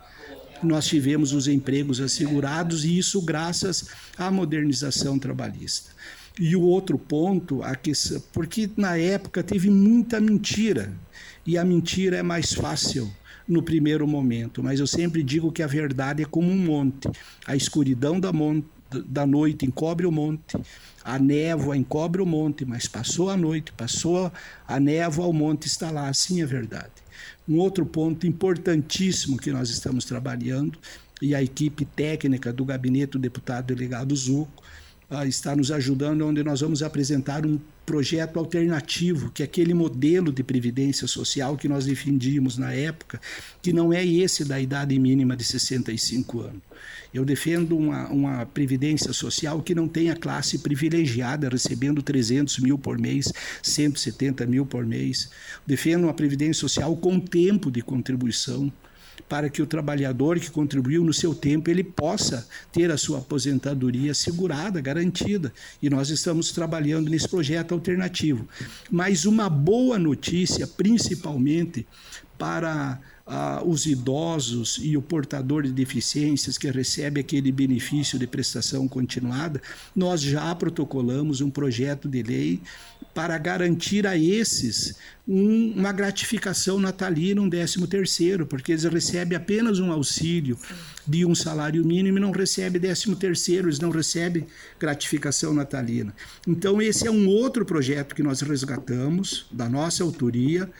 [0.62, 3.88] Nós tivemos os empregos assegurados e isso graças
[4.18, 5.90] à modernização trabalhista.
[6.38, 7.74] E o outro ponto, a
[8.32, 10.92] porque na época teve muita mentira
[11.46, 13.10] e a mentira é mais fácil
[13.46, 17.08] no primeiro momento, mas eu sempre digo que a verdade é como um monte.
[17.46, 18.66] A escuridão da, monte,
[19.06, 20.56] da noite encobre o monte,
[21.04, 24.32] a névoa encobre o monte, mas passou a noite, passou
[24.66, 26.92] a névoa, o monte está lá, assim é verdade.
[27.46, 30.78] Um outro ponto importantíssimo que nós estamos trabalhando,
[31.20, 34.62] e a equipe técnica do gabinete do deputado delegado Zuco,
[35.10, 40.32] uh, está nos ajudando, onde nós vamos apresentar um projeto alternativo, que é aquele modelo
[40.32, 43.20] de previdência social que nós defendíamos na época,
[43.62, 46.62] que não é esse da idade mínima de 65 anos.
[47.12, 52.98] Eu defendo uma, uma previdência social que não tenha classe privilegiada, recebendo 300 mil por
[52.98, 55.30] mês, 170 mil por mês.
[55.64, 58.72] Defendo uma previdência social com tempo de contribuição,
[59.28, 64.14] para que o trabalhador que contribuiu no seu tempo ele possa ter a sua aposentadoria
[64.14, 65.52] segurada, garantida.
[65.82, 68.48] E nós estamos trabalhando nesse projeto alternativo.
[68.90, 71.86] Mas uma boa notícia, principalmente
[72.38, 78.86] para ah, os idosos e o portador de deficiências que recebe aquele benefício de prestação
[78.86, 79.62] continuada,
[79.96, 82.60] nós já protocolamos um projeto de lei
[83.14, 89.78] para garantir a esses um, uma gratificação natalina, um décimo terceiro, porque eles recebem apenas
[89.78, 90.58] um auxílio
[91.06, 94.46] de um salário mínimo e não recebem décimo terceiro, eles não recebem
[94.78, 96.14] gratificação natalina.
[96.46, 100.70] Então esse é um outro projeto que nós resgatamos da nossa autoria,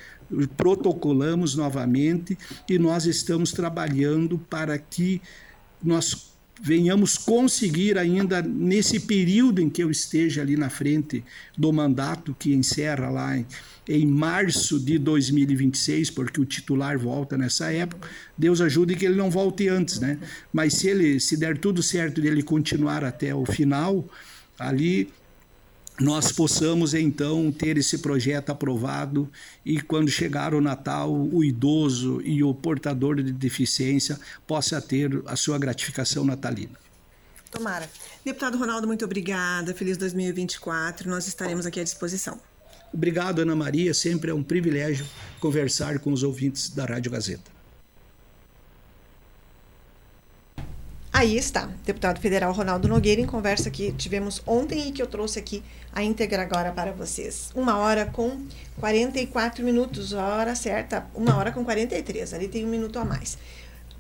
[0.57, 2.37] protocolamos novamente
[2.69, 5.21] e nós estamos trabalhando para que
[5.83, 11.25] nós venhamos conseguir ainda nesse período em que eu esteja ali na frente
[11.59, 13.47] do mandato que encerra lá em,
[13.89, 18.09] em março de 2026, porque o titular volta nessa época.
[18.39, 20.19] Deus ajude que ele não volte antes, né?
[20.53, 24.09] Mas se ele se der tudo certo de ele continuar até o final,
[24.59, 25.13] ali
[26.01, 29.31] nós possamos então ter esse projeto aprovado
[29.65, 35.37] e quando chegar o Natal, o idoso e o portador de deficiência possa ter a
[35.37, 36.79] sua gratificação natalina.
[37.51, 37.89] Tomara.
[38.25, 39.73] Deputado Ronaldo, muito obrigada.
[39.73, 41.09] Feliz 2024.
[41.09, 42.41] Nós estaremos aqui à disposição.
[42.93, 43.95] Obrigado, Ana Maria.
[43.95, 45.07] Sempre é um privilégio
[45.39, 47.55] conversar com os ouvintes da Rádio Gazeta.
[51.17, 55.39] Aí está, deputado federal Ronaldo Nogueira, em conversa que tivemos ontem e que eu trouxe
[55.39, 55.63] aqui
[55.93, 57.53] a íntegra agora para vocês.
[57.55, 58.45] Uma hora com
[58.81, 63.39] 44 minutos, hora certa, uma hora com 43, ali tem um minuto a mais.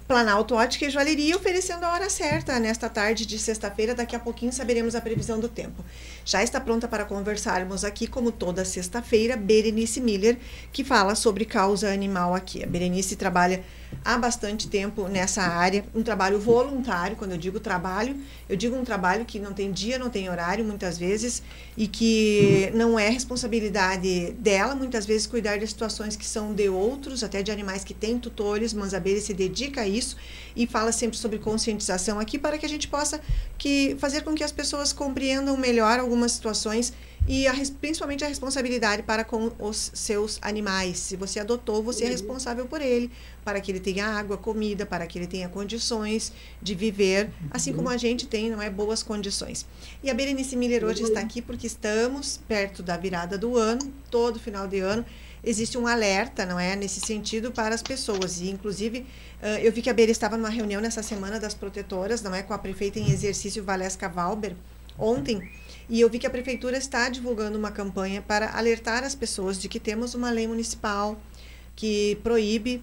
[0.09, 3.95] Planalto Ótica e Joalheria oferecendo a hora certa nesta tarde de sexta-feira.
[3.95, 5.83] Daqui a pouquinho saberemos a previsão do tempo.
[6.25, 10.37] Já está pronta para conversarmos aqui, como toda sexta-feira, Berenice Miller,
[10.73, 12.63] que fala sobre causa animal aqui.
[12.63, 13.63] A Berenice trabalha
[14.05, 17.17] há bastante tempo nessa área, um trabalho voluntário.
[17.17, 18.17] Quando eu digo trabalho,
[18.49, 21.43] eu digo um trabalho que não tem dia, não tem horário, muitas vezes,
[21.77, 27.23] e que não é responsabilidade dela, muitas vezes, cuidar de situações que são de outros,
[27.23, 30.17] até de animais que têm tutores, Bere se dedica a isso
[30.55, 33.21] e fala sempre sobre conscientização aqui para que a gente possa
[33.59, 36.93] que, fazer com que as pessoas compreendam melhor algumas situações
[37.27, 40.99] e a, principalmente a responsabilidade para com os seus animais.
[40.99, 43.11] Se você adotou, você é responsável por ele,
[43.45, 47.89] para que ele tenha água, comida, para que ele tenha condições de viver, assim como
[47.89, 49.67] a gente tem, não é, boas condições.
[50.03, 54.39] E a Berenice Miller hoje está aqui porque estamos perto da virada do ano, todo
[54.39, 55.05] final de ano
[55.47, 58.41] existe um alerta, não é, nesse sentido para as pessoas.
[58.41, 59.05] E inclusive
[59.63, 62.55] eu vi que a Bere estava numa reunião nessa semana das protetoras, não é, com
[62.55, 64.57] a prefeita em exercício Valesca Valber
[64.99, 65.51] ontem
[65.89, 69.69] e eu vi que a prefeitura está divulgando uma campanha para alertar as pessoas de
[69.69, 71.19] que temos uma lei municipal
[71.77, 72.83] que proíbe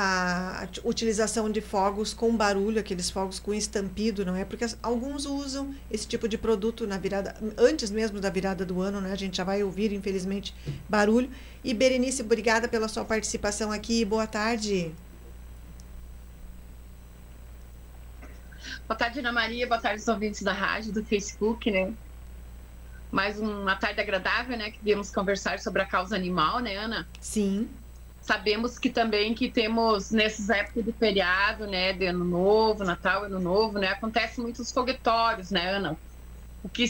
[0.00, 4.44] a utilização de fogos com barulho, aqueles fogos com estampido, não é?
[4.44, 9.00] Porque alguns usam esse tipo de produto na virada, antes mesmo da virada do ano,
[9.00, 9.10] né?
[9.10, 10.54] A gente já vai ouvir, infelizmente,
[10.88, 11.28] barulho.
[11.64, 14.04] E Berenice, obrigada pela sua participação aqui.
[14.04, 14.94] Boa tarde.
[18.86, 19.66] Boa tarde, Ana Maria.
[19.66, 21.92] Boa tarde, os ouvintes da rádio, do Facebook, né?
[23.10, 24.70] Mais uma tarde agradável, né?
[24.70, 27.08] Que viemos conversar sobre a causa animal, né, Ana?
[27.20, 27.68] Sim.
[28.20, 33.40] Sabemos que também que temos nessas épocas de feriado, né, de ano novo, Natal, ano
[33.40, 35.96] novo, né, acontece muitos foguetórios, né, Ana?
[36.62, 36.84] O que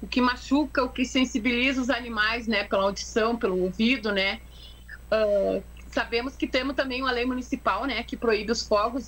[0.00, 4.40] o que machuca, o que sensibiliza os animais, né, pela audição, pelo ouvido, né?
[5.12, 9.06] Uh, sabemos que temos também uma lei municipal, né, que proíbe os fogos,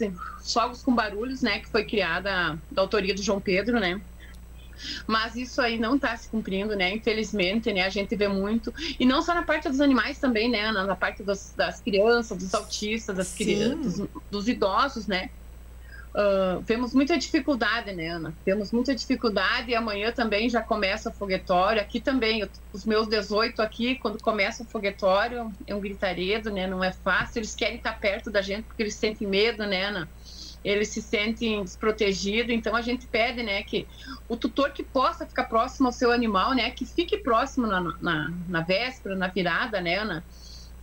[0.53, 4.01] fogos com barulhos, né, que foi criada da autoria do João Pedro, né?
[5.07, 6.93] Mas isso aí não está se cumprindo, né?
[6.93, 7.83] Infelizmente, né?
[7.83, 8.73] A gente vê muito.
[8.99, 10.71] E não só na parte dos animais também, né?
[10.73, 15.31] Na parte dos, das crianças, dos autistas, das crianças, dos, dos idosos, né?
[16.15, 18.33] Uh, vemos muita dificuldade, né, Ana?
[18.45, 21.83] Temos muita dificuldade e amanhã também já começa o foguetório.
[21.83, 26.69] Aqui também, eu, os meus 18 aqui, quando começa o foguetório, é um gritaredo, né?
[26.69, 27.41] Não é fácil.
[27.41, 30.09] Eles querem estar perto da gente porque eles sentem medo, né, Ana?
[30.65, 33.87] Eles se sentem desprotegidos, então a gente pede, né, que
[34.27, 38.33] o tutor que possa ficar próximo ao seu animal, né, que fique próximo na, na,
[38.49, 40.25] na véspera, na virada, né, Ana,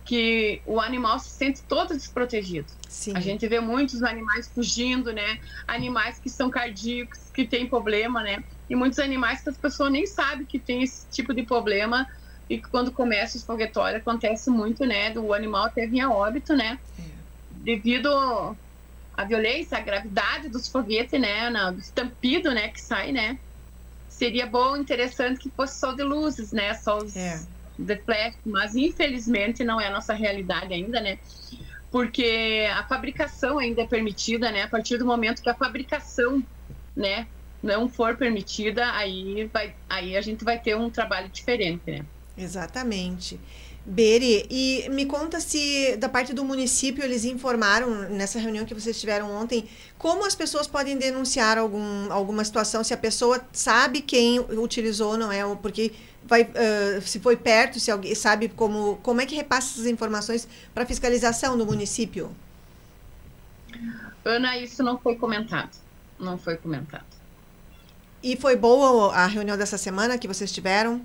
[0.04, 2.72] que o animal se sente todo desprotegido.
[2.88, 3.12] Sim.
[3.16, 8.44] A gente vê muitos animais fugindo, né, animais que são cardíacos, que têm problema, né,
[8.70, 12.06] e muitos animais que as pessoas nem sabem que tem esse tipo de problema
[12.48, 16.78] e quando começa os foguetórios acontece muito, né, do animal até vir a óbito, né,
[17.00, 17.02] é.
[17.50, 18.56] devido
[19.16, 23.38] a violência, a gravidade dos foguetes, né, do estampido, né, que sai, né,
[24.08, 27.40] seria bom, interessante que fosse só de luzes, né, só os é.
[27.78, 31.18] de flash, mas infelizmente não é a nossa realidade ainda, né,
[31.90, 36.42] porque a fabricação ainda é permitida, né, a partir do momento que a fabricação,
[36.96, 37.26] né,
[37.62, 42.04] não for permitida, aí vai, aí a gente vai ter um trabalho diferente, né.
[42.36, 43.38] Exatamente.
[43.84, 49.00] Beri, e me conta se da parte do município eles informaram nessa reunião que vocês
[49.00, 49.68] tiveram ontem,
[49.98, 55.32] como as pessoas podem denunciar algum, alguma situação, se a pessoa sabe quem utilizou, não
[55.32, 55.42] é?
[55.56, 55.92] Porque
[56.24, 60.46] vai, uh, se foi perto, se alguém sabe como, como é que repassa essas informações
[60.72, 62.30] para fiscalização do município?
[64.24, 65.76] Ana, isso não foi comentado.
[66.20, 67.04] Não foi comentado.
[68.22, 71.02] E foi boa a reunião dessa semana que vocês tiveram?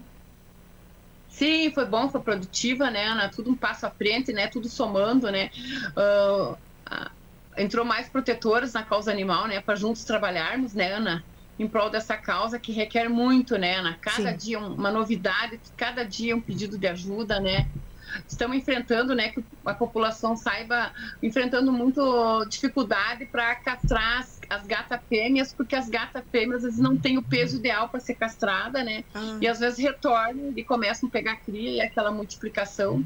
[1.37, 3.29] Sim, foi bom, foi produtiva, né, Ana?
[3.29, 4.47] Tudo um passo à frente, né?
[4.47, 5.51] Tudo somando, né?
[5.95, 6.57] Uh,
[7.55, 9.61] entrou mais protetores na causa animal, né?
[9.61, 11.23] Para juntos trabalharmos, né, Ana?
[11.59, 13.99] Em prol dessa causa que requer muito, né, Ana?
[14.01, 14.37] Cada Sim.
[14.37, 17.67] dia uma novidade, cada dia um pedido de ajuda, né?
[18.27, 24.99] estamos enfrentando, né, que a população saiba, enfrentando muito dificuldade para castrar as, as gatas
[25.07, 28.83] fêmeas, porque as gatas fêmeas às vezes não têm o peso ideal para ser castrada,
[28.83, 29.03] né?
[29.13, 29.37] Ah.
[29.41, 33.03] E às vezes retornam e começam a pegar cria e aquela multiplicação.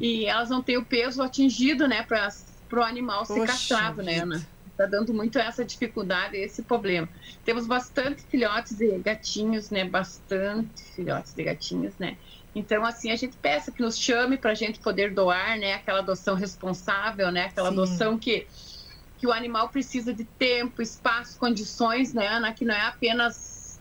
[0.00, 2.30] E elas não têm o peso atingido, né, para
[2.72, 4.46] o animal ser Poxa castrado, né, Ana?
[4.70, 7.06] Está dando muito essa dificuldade, esse problema.
[7.44, 9.84] Temos bastante filhotes de gatinhos, né?
[9.84, 12.16] Bastante filhotes de gatinhos, né?
[12.54, 15.74] Então, assim, a gente peça que nos chame para a gente poder doar, né?
[15.74, 17.44] Aquela adoção responsável, né?
[17.44, 17.74] Aquela Sim.
[17.74, 18.46] adoção que,
[19.20, 22.54] que o animal precisa de tempo, espaço, condições, né, Ana?
[22.54, 23.78] Que não é apenas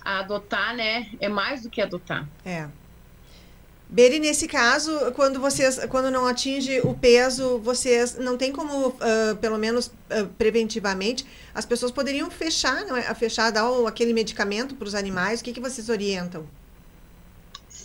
[0.00, 1.10] adotar, né?
[1.20, 2.26] É mais do que adotar.
[2.44, 2.68] É.
[3.90, 9.36] Beri, nesse caso, quando vocês, quando não atinge o peso, vocês não tem como, uh,
[9.40, 13.02] pelo menos uh, preventivamente, as pessoas poderiam fechar, não é?
[13.14, 15.40] fechar, dar o, aquele medicamento para os animais.
[15.40, 16.46] O que, que vocês orientam?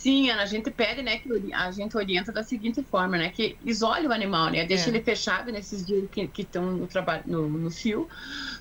[0.04, 4.06] Sim, a gente pede, né, que a gente orienta da seguinte forma, né, que isole
[4.06, 4.88] o animal, né, deixa é.
[4.90, 8.06] ele fechado nesses dias que estão no trabalho, no, no fio,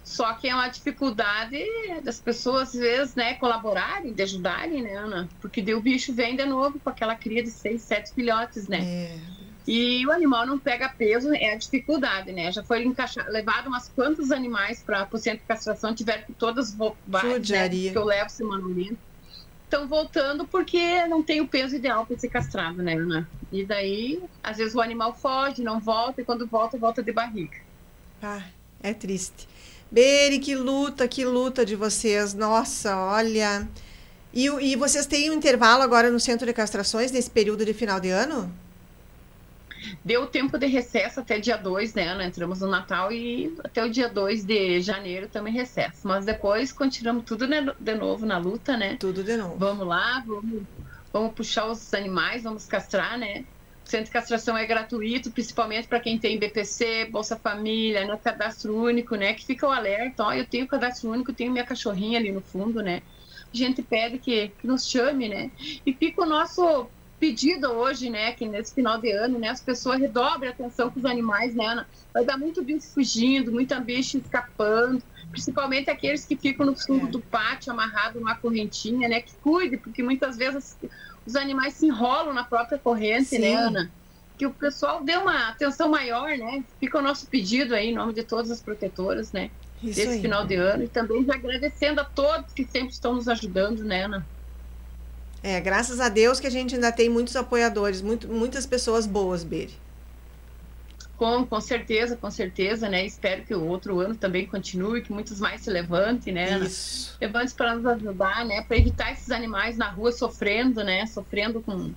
[0.06, 1.60] só que é uma dificuldade
[2.02, 6.38] das pessoas, às vezes, né, colaborarem, de ajudarem, né, Ana, porque daí o bicho vem
[6.38, 8.80] de novo com aquela cria de seis, sete filhotes, né.
[8.82, 9.20] É.
[9.68, 12.52] E o animal não pega peso, é a dificuldade, né?
[12.52, 16.76] Já foi encaixado, levado umas quantos animais para o centro de castração, tiveram todas
[17.08, 18.98] várias, né, que eu levo semanalmente
[19.74, 23.28] estão voltando porque não tem o peso ideal para ser castrado, né, Ana?
[23.52, 27.58] E daí, às vezes o animal foge, não volta, e quando volta, volta de barriga.
[28.22, 28.44] Ah,
[28.82, 29.48] é triste.
[29.92, 32.34] Beri, que luta, que luta de vocês.
[32.34, 33.68] Nossa, olha.
[34.32, 38.00] E, e vocês têm um intervalo agora no centro de castrações nesse período de final
[38.00, 38.52] de ano?
[40.04, 42.26] Deu tempo de recesso até dia 2, né, Ana?
[42.26, 46.08] Entramos no Natal e até o dia 2 de janeiro também recesso.
[46.08, 47.46] Mas depois continuamos tudo
[47.80, 48.98] de novo na luta, né?
[49.00, 49.58] Tudo de novo.
[49.58, 50.64] Vamos lá, vamos,
[51.12, 53.46] vamos puxar os animais, vamos castrar, né?
[53.86, 58.76] O centro de castração é gratuito, principalmente para quem tem BPC, Bolsa Família, no cadastro
[58.76, 59.34] único, né?
[59.34, 62.82] Que fica o alerta, ó, eu tenho cadastro único, tenho minha cachorrinha ali no fundo,
[62.82, 63.02] né?
[63.54, 65.52] A gente pede que, que nos chame, né?
[65.86, 66.90] E fica o nosso
[67.24, 71.00] pedido hoje, né, que nesse final de ano, né, as pessoas redobrem a atenção com
[71.00, 71.88] os animais, né, Ana?
[72.14, 75.02] Vai dar muito bicho fugindo, muita bicho escapando,
[75.32, 77.10] principalmente aqueles que ficam no fundo é.
[77.10, 80.78] do pátio amarrado numa correntinha, né, que cuide, porque muitas vezes
[81.26, 83.54] os animais se enrolam na própria corrente, né, Sim.
[83.54, 83.92] né, Ana?
[84.38, 86.62] Que o pessoal dê uma atenção maior, né?
[86.78, 89.50] Fica o nosso pedido aí, em nome de todas as protetoras, né?
[89.82, 90.22] Isso desse aí.
[90.22, 94.26] final de ano e também agradecendo a todos que sempre estão nos ajudando, né, Ana?
[95.44, 99.44] É, graças a Deus que a gente ainda tem muitos apoiadores, muito, muitas pessoas boas,
[99.44, 99.84] Beri.
[101.18, 103.06] Com, com certeza, com certeza, né?
[103.06, 106.60] Espero que o outro ano também continue, que muitos mais se levantem, né?
[106.60, 107.18] Isso.
[107.22, 108.64] Levante para nos ajudar, né?
[108.64, 111.06] Para evitar esses animais na rua sofrendo, né?
[111.06, 111.94] Sofrendo com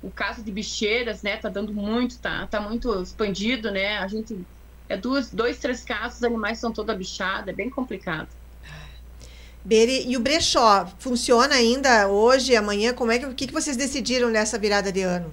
[0.00, 1.36] o caso de bicheiras, né?
[1.36, 3.98] Tá dando muito, tá, tá muito expandido, né?
[3.98, 4.46] A gente
[4.88, 8.34] é duas, dois, três casos, os animais são toda bichada, é bem complicado.
[9.64, 12.92] Beri, e o brechó funciona ainda hoje, amanhã?
[12.92, 15.32] Como é que, o que, que vocês decidiram nessa virada de ano?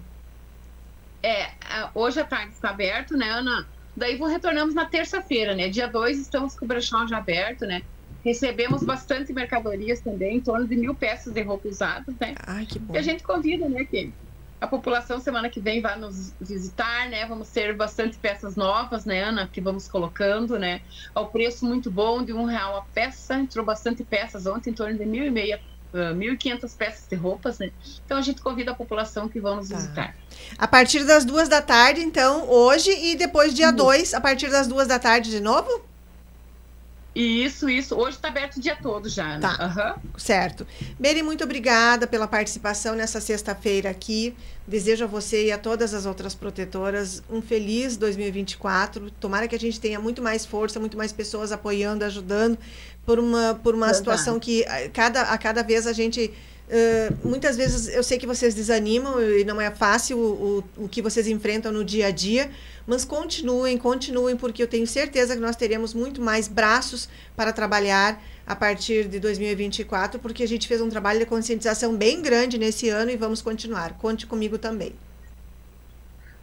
[1.22, 1.50] É,
[1.94, 3.68] hoje a tarde está aberto, né, Ana?
[3.96, 5.68] Daí retornamos na terça-feira, né?
[5.68, 7.82] Dia 2 estamos com o brechó já aberto, né?
[8.24, 12.36] Recebemos bastante mercadorias também, em torno de mil peças de roupa usadas, né?
[12.48, 12.96] Ai, que bom.
[12.96, 14.14] E a gente convida, né, que
[14.62, 17.26] a população semana que vem vai nos visitar, né?
[17.26, 20.82] Vamos ter bastante peças novas, né, Ana, que vamos colocando, né?
[21.16, 23.34] Ao preço muito bom, de um real a peça.
[23.34, 25.59] Entrou bastante peças ontem, em torno de mil e meia,
[25.91, 27.72] uh, mil e quinhentas peças de roupas, né?
[28.05, 29.76] Então a gente convida a população que vão nos tá.
[29.78, 30.16] visitar.
[30.59, 34.68] A partir das duas da tarde, então, hoje e depois dia 2, a partir das
[34.68, 35.91] duas da tarde de novo?
[37.14, 37.95] Isso, isso.
[37.95, 39.38] Hoje está aberto o dia todo já.
[39.38, 39.39] Né?
[39.39, 39.95] Tá.
[39.97, 40.09] Uhum.
[40.18, 40.66] Certo.
[40.97, 44.34] Beri, muito obrigada pela participação nessa sexta-feira aqui.
[44.66, 49.12] Desejo a você e a todas as outras protetoras um feliz 2024.
[49.12, 52.57] Tomara que a gente tenha muito mais força, muito mais pessoas apoiando, ajudando
[53.05, 56.32] por uma, por uma situação que a cada, a cada vez a gente
[57.24, 61.02] Muitas vezes eu sei que vocês desanimam e não é fácil o, o, o, que
[61.02, 62.50] vocês enfrentam no dia a dia,
[62.88, 68.24] mas continuem, continuem, porque eu tenho certeza que nós teremos muito mais braços para trabalhar
[68.48, 72.90] a partir de 2024, porque a gente fez um trabalho de conscientização bem grande nesse
[72.90, 73.98] ano e vamos continuar.
[73.98, 74.94] Conte comigo também.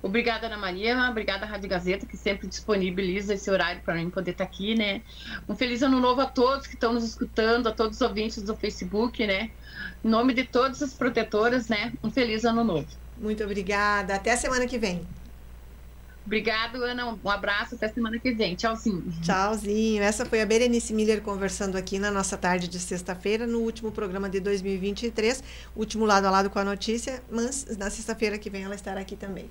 [0.03, 0.97] Obrigada, Ana Maria.
[1.11, 5.03] Obrigada, Rádio Gazeta, que sempre disponibiliza esse horário para mim poder estar tá aqui, né?
[5.49, 8.55] Um feliz ano novo a todos que estão nos escutando, a todos os ouvintes do
[8.55, 9.51] Facebook, né?
[10.05, 11.93] Em nome de todas as protetoras, né?
[12.03, 12.87] Um feliz ano novo.
[13.19, 14.15] Muito obrigada.
[14.15, 15.05] Até a semana que vem.
[16.29, 17.07] Obrigado, Ana.
[17.25, 17.75] Um abraço.
[17.75, 18.55] Até semana que vem.
[18.55, 19.03] Tchauzinho.
[19.23, 20.03] Tchauzinho.
[20.03, 24.29] Essa foi a Berenice Miller conversando aqui na nossa tarde de sexta-feira, no último programa
[24.29, 25.43] de 2023,
[25.75, 29.17] último lado a lado com a notícia, mas na sexta-feira que vem ela estará aqui
[29.17, 29.49] também.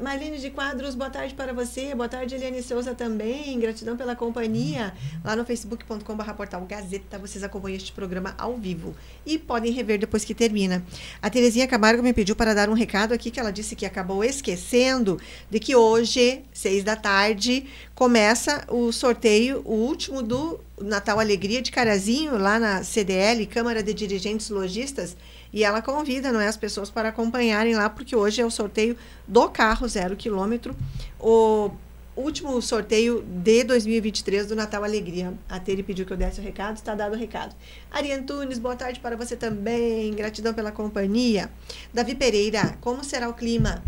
[0.00, 1.92] Marlene de Quadros, boa tarde para você.
[1.94, 3.58] Boa tarde, Eliane Souza também.
[3.58, 4.94] Gratidão pela companhia.
[5.24, 8.94] Lá no facebook.com.br portal Gazeta, vocês acompanham este programa ao vivo.
[9.26, 10.84] E podem rever depois que termina.
[11.20, 14.22] A Terezinha Camargo me pediu para dar um recado aqui, que ela disse que acabou
[14.22, 21.60] esquecendo de que hoje, seis da tarde, começa o sorteio, o último do Natal Alegria
[21.60, 25.16] de Carazinho, lá na CDL, Câmara de Dirigentes Logistas.
[25.56, 28.94] E ela convida não é, as pessoas para acompanharem lá, porque hoje é o sorteio
[29.26, 30.76] do carro zero quilômetro.
[31.18, 31.70] O
[32.14, 35.32] último sorteio de 2023 do Natal Alegria.
[35.48, 37.56] A Tere pediu que eu desse o recado, está dado o recado.
[37.90, 40.12] Ari Antunes, boa tarde para você também.
[40.12, 41.50] Gratidão pela companhia.
[41.90, 43.82] Davi Pereira, como será o clima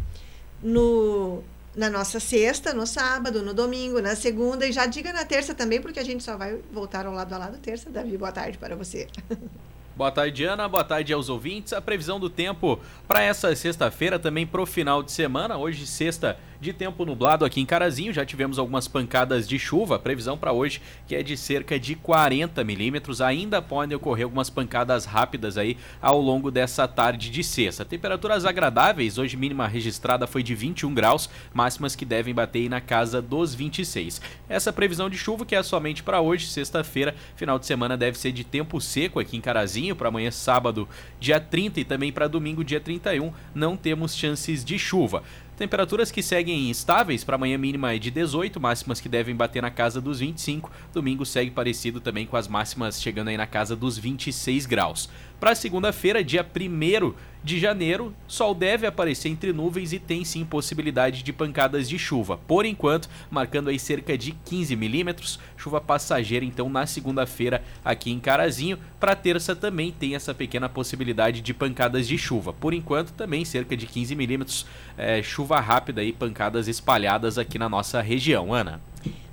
[0.62, 1.42] no
[1.76, 5.82] na nossa sexta, no sábado, no domingo, na segunda e já diga na terça também,
[5.82, 7.90] porque a gente só vai voltar ao lado a lado terça.
[7.90, 9.06] Davi, boa tarde para você.
[9.98, 10.68] Boa tarde, Ana.
[10.68, 11.72] Boa tarde aos ouvintes.
[11.72, 12.78] A previsão do tempo
[13.08, 15.56] para essa sexta-feira, também para o final de semana.
[15.56, 18.12] Hoje, sexta, de tempo nublado aqui em Carazinho.
[18.12, 19.98] Já tivemos algumas pancadas de chuva.
[19.98, 23.20] Previsão para hoje que é de cerca de 40 milímetros.
[23.20, 27.84] Ainda podem ocorrer algumas pancadas rápidas aí ao longo dessa tarde de sexta.
[27.84, 29.18] Temperaturas agradáveis.
[29.18, 33.54] Hoje mínima registrada foi de 21 graus, máximas que devem bater aí na casa dos
[33.54, 34.20] 26.
[34.48, 38.32] Essa previsão de chuva que é somente para hoje, sexta-feira, final de semana deve ser
[38.32, 39.94] de tempo seco aqui em Carazinho.
[39.94, 40.88] Para amanhã sábado,
[41.20, 45.22] dia 30 e também para domingo, dia 31, não temos chances de chuva.
[45.58, 49.72] Temperaturas que seguem estáveis para amanhã mínima é de 18, máximas que devem bater na
[49.72, 50.70] casa dos 25.
[50.94, 55.10] Domingo segue parecido também com as máximas chegando aí na casa dos 26 graus.
[55.40, 57.14] Para segunda-feira, dia 1
[57.44, 62.36] de janeiro, sol deve aparecer entre nuvens e tem sim possibilidade de pancadas de chuva.
[62.36, 68.18] Por enquanto, marcando aí cerca de 15 milímetros, chuva passageira então na segunda-feira aqui em
[68.18, 68.80] Carazinho.
[68.98, 72.52] Para terça também tem essa pequena possibilidade de pancadas de chuva.
[72.52, 74.66] Por enquanto, também cerca de 15 milímetros,
[74.96, 78.52] é, chuva rápida e pancadas espalhadas aqui na nossa região.
[78.52, 78.80] Ana.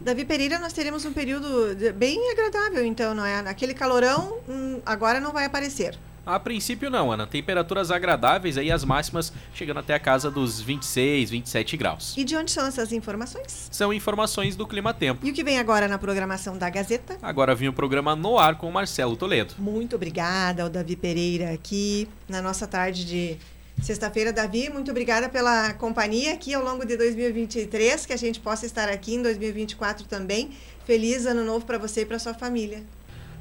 [0.05, 3.39] Davi Pereira, nós teremos um período bem agradável, então, não é?
[3.39, 5.97] Aquele calorão hum, agora não vai aparecer.
[6.23, 7.25] A princípio não, Ana.
[7.25, 12.13] Temperaturas agradáveis aí, as máximas chegando até a casa dos 26, 27 graus.
[12.15, 13.67] E de onde são essas informações?
[13.71, 15.25] São informações do Clima Tempo.
[15.25, 17.17] E o que vem agora na programação da Gazeta?
[17.19, 19.55] Agora vem o programa No Ar com o Marcelo Toledo.
[19.57, 23.37] Muito obrigada ao Davi Pereira aqui na nossa tarde de
[23.81, 28.65] Sexta-feira, Davi, muito obrigada pela companhia aqui ao longo de 2023, que a gente possa
[28.65, 30.49] estar aqui em 2024 também.
[30.85, 32.83] Feliz ano novo para você e para sua família.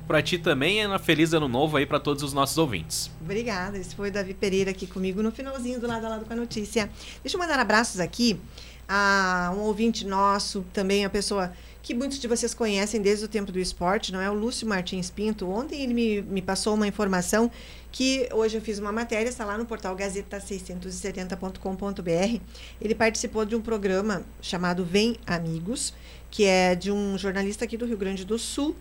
[0.06, 3.10] Para ti também, Ana, feliz ano novo aí para todos os nossos ouvintes.
[3.22, 3.78] Obrigada.
[3.78, 6.36] Esse foi o Davi Pereira aqui comigo no finalzinho do lado a lado com a
[6.36, 6.90] notícia.
[7.22, 8.38] Deixa eu mandar abraços aqui
[8.86, 11.52] a um ouvinte nosso, também a pessoa
[11.84, 14.30] que muitos de vocês conhecem desde o tempo do esporte, não é?
[14.30, 15.50] O Lúcio Martins Pinto.
[15.50, 17.50] Ontem ele me, me passou uma informação
[17.92, 22.40] que hoje eu fiz uma matéria, está lá no portal gazeta670.com.br.
[22.80, 25.92] Ele participou de um programa chamado Vem Amigos,
[26.30, 28.74] que é de um jornalista aqui do Rio Grande do Sul.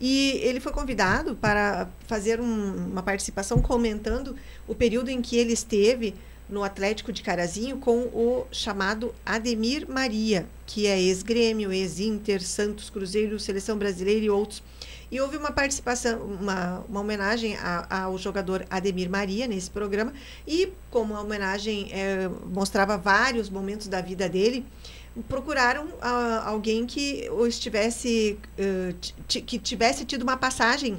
[0.00, 4.34] E ele foi convidado para fazer um, uma participação comentando
[4.66, 6.12] o período em que ele esteve
[6.48, 13.38] no Atlético de Carazinho com o chamado Ademir Maria, que é ex-grêmio, ex-Inter, Santos, Cruzeiro,
[13.38, 14.62] Seleção Brasileira e outros.
[15.10, 20.12] E houve uma participação, uma, uma homenagem a, ao jogador Ademir Maria nesse programa.
[20.46, 24.66] E como a homenagem é, mostrava vários momentos da vida dele,
[25.28, 28.94] procuraram uh, alguém que estivesse uh,
[29.26, 30.98] que tivesse tido uma passagem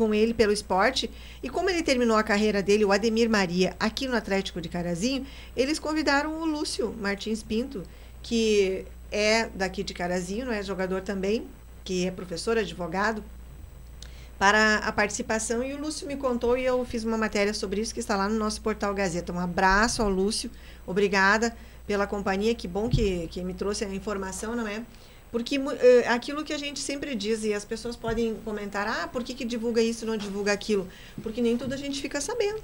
[0.00, 1.10] com ele pelo esporte.
[1.42, 5.26] E como ele terminou a carreira dele, o Ademir Maria, aqui no Atlético de Carazinho,
[5.54, 7.82] eles convidaram o Lúcio Martins Pinto,
[8.22, 11.46] que é daqui de Carazinho, não é jogador também,
[11.84, 13.22] que é professor, advogado,
[14.38, 15.62] para a participação.
[15.62, 18.26] E o Lúcio me contou e eu fiz uma matéria sobre isso que está lá
[18.26, 19.34] no nosso portal Gazeta.
[19.34, 20.50] Um abraço ao Lúcio,
[20.86, 21.54] obrigada
[21.86, 24.82] pela companhia, que bom que, que me trouxe a informação, não é?
[25.30, 25.72] Porque uh,
[26.08, 29.44] aquilo que a gente sempre diz, e as pessoas podem comentar, ah, por que, que
[29.44, 30.88] divulga isso não divulga aquilo?
[31.22, 32.60] Porque nem tudo a gente fica sabendo.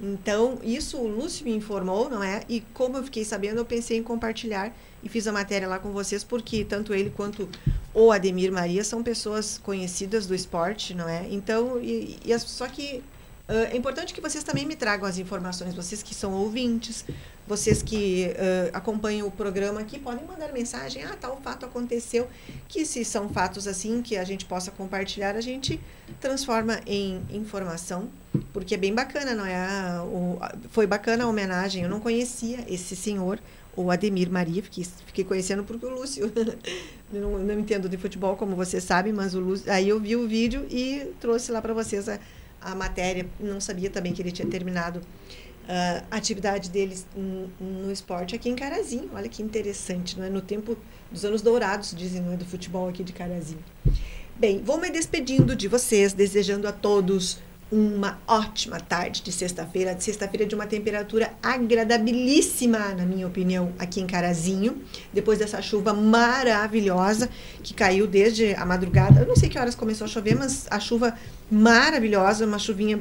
[0.00, 2.42] Então, isso o Lúcio me informou, não é?
[2.48, 5.90] E como eu fiquei sabendo, eu pensei em compartilhar e fiz a matéria lá com
[5.90, 7.48] vocês, porque tanto ele quanto
[7.92, 11.26] o Ademir Maria são pessoas conhecidas do esporte, não é?
[11.30, 13.02] Então, e, e as, só que
[13.48, 17.02] Uh, é importante que vocês também me tragam as informações, vocês que são ouvintes,
[17.46, 22.28] vocês que uh, acompanham o programa aqui, podem mandar mensagem, ah, tal fato aconteceu,
[22.68, 25.80] que se são fatos assim que a gente possa compartilhar, a gente
[26.20, 28.10] transforma em informação,
[28.52, 29.98] porque é bem bacana, não é?
[30.02, 30.38] O,
[30.68, 33.40] foi bacana a homenagem, eu não conhecia esse senhor,
[33.74, 36.30] o Ademir Maria, fiquei, fiquei conhecendo porque o Lúcio,
[37.10, 40.28] não, não entendo de futebol, como vocês sabem, mas o Lúcio, aí eu vi o
[40.28, 42.18] vídeo e trouxe lá para vocês a
[42.60, 48.34] a matéria, não sabia também que ele tinha terminado uh, a atividade deles no, esporte
[48.34, 49.10] aqui em Carazinho.
[49.14, 50.30] Olha que interessante, não é?
[50.30, 50.76] No tempo
[51.10, 52.36] dos anos dourados, dizem, não é?
[52.36, 53.64] Do futebol aqui de Carazinho.
[54.36, 57.38] Bem, vou me despedindo de vocês, desejando a todos
[57.70, 64.00] uma ótima tarde de sexta-feira, de sexta-feira de uma temperatura agradabilíssima, na minha opinião, aqui
[64.00, 67.28] em Carazinho, depois dessa chuva maravilhosa
[67.62, 69.20] que caiu desde a madrugada.
[69.20, 71.14] Eu não sei que horas começou a chover, mas a chuva
[71.50, 72.98] maravilhosa, uma chuvinha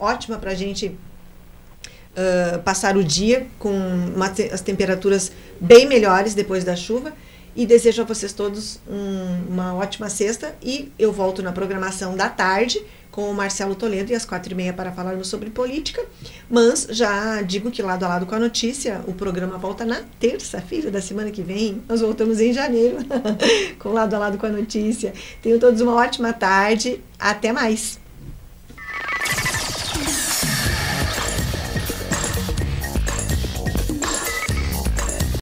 [0.00, 6.64] ótima para a gente uh, passar o dia com uma as temperaturas bem melhores depois
[6.64, 7.12] da chuva.
[7.56, 12.28] E desejo a vocês todos um, uma ótima sexta e eu volto na programação da
[12.28, 12.80] tarde
[13.18, 16.00] com o Marcelo Toledo e às quatro e meia para falarmos sobre política.
[16.48, 20.88] Mas já digo que lado a lado com a notícia, o programa volta na terça-feira
[20.88, 21.82] da semana que vem.
[21.88, 22.98] Nós voltamos em janeiro
[23.80, 25.12] com lado a lado com a notícia.
[25.42, 27.00] Tenham todos uma ótima tarde.
[27.18, 27.98] Até mais.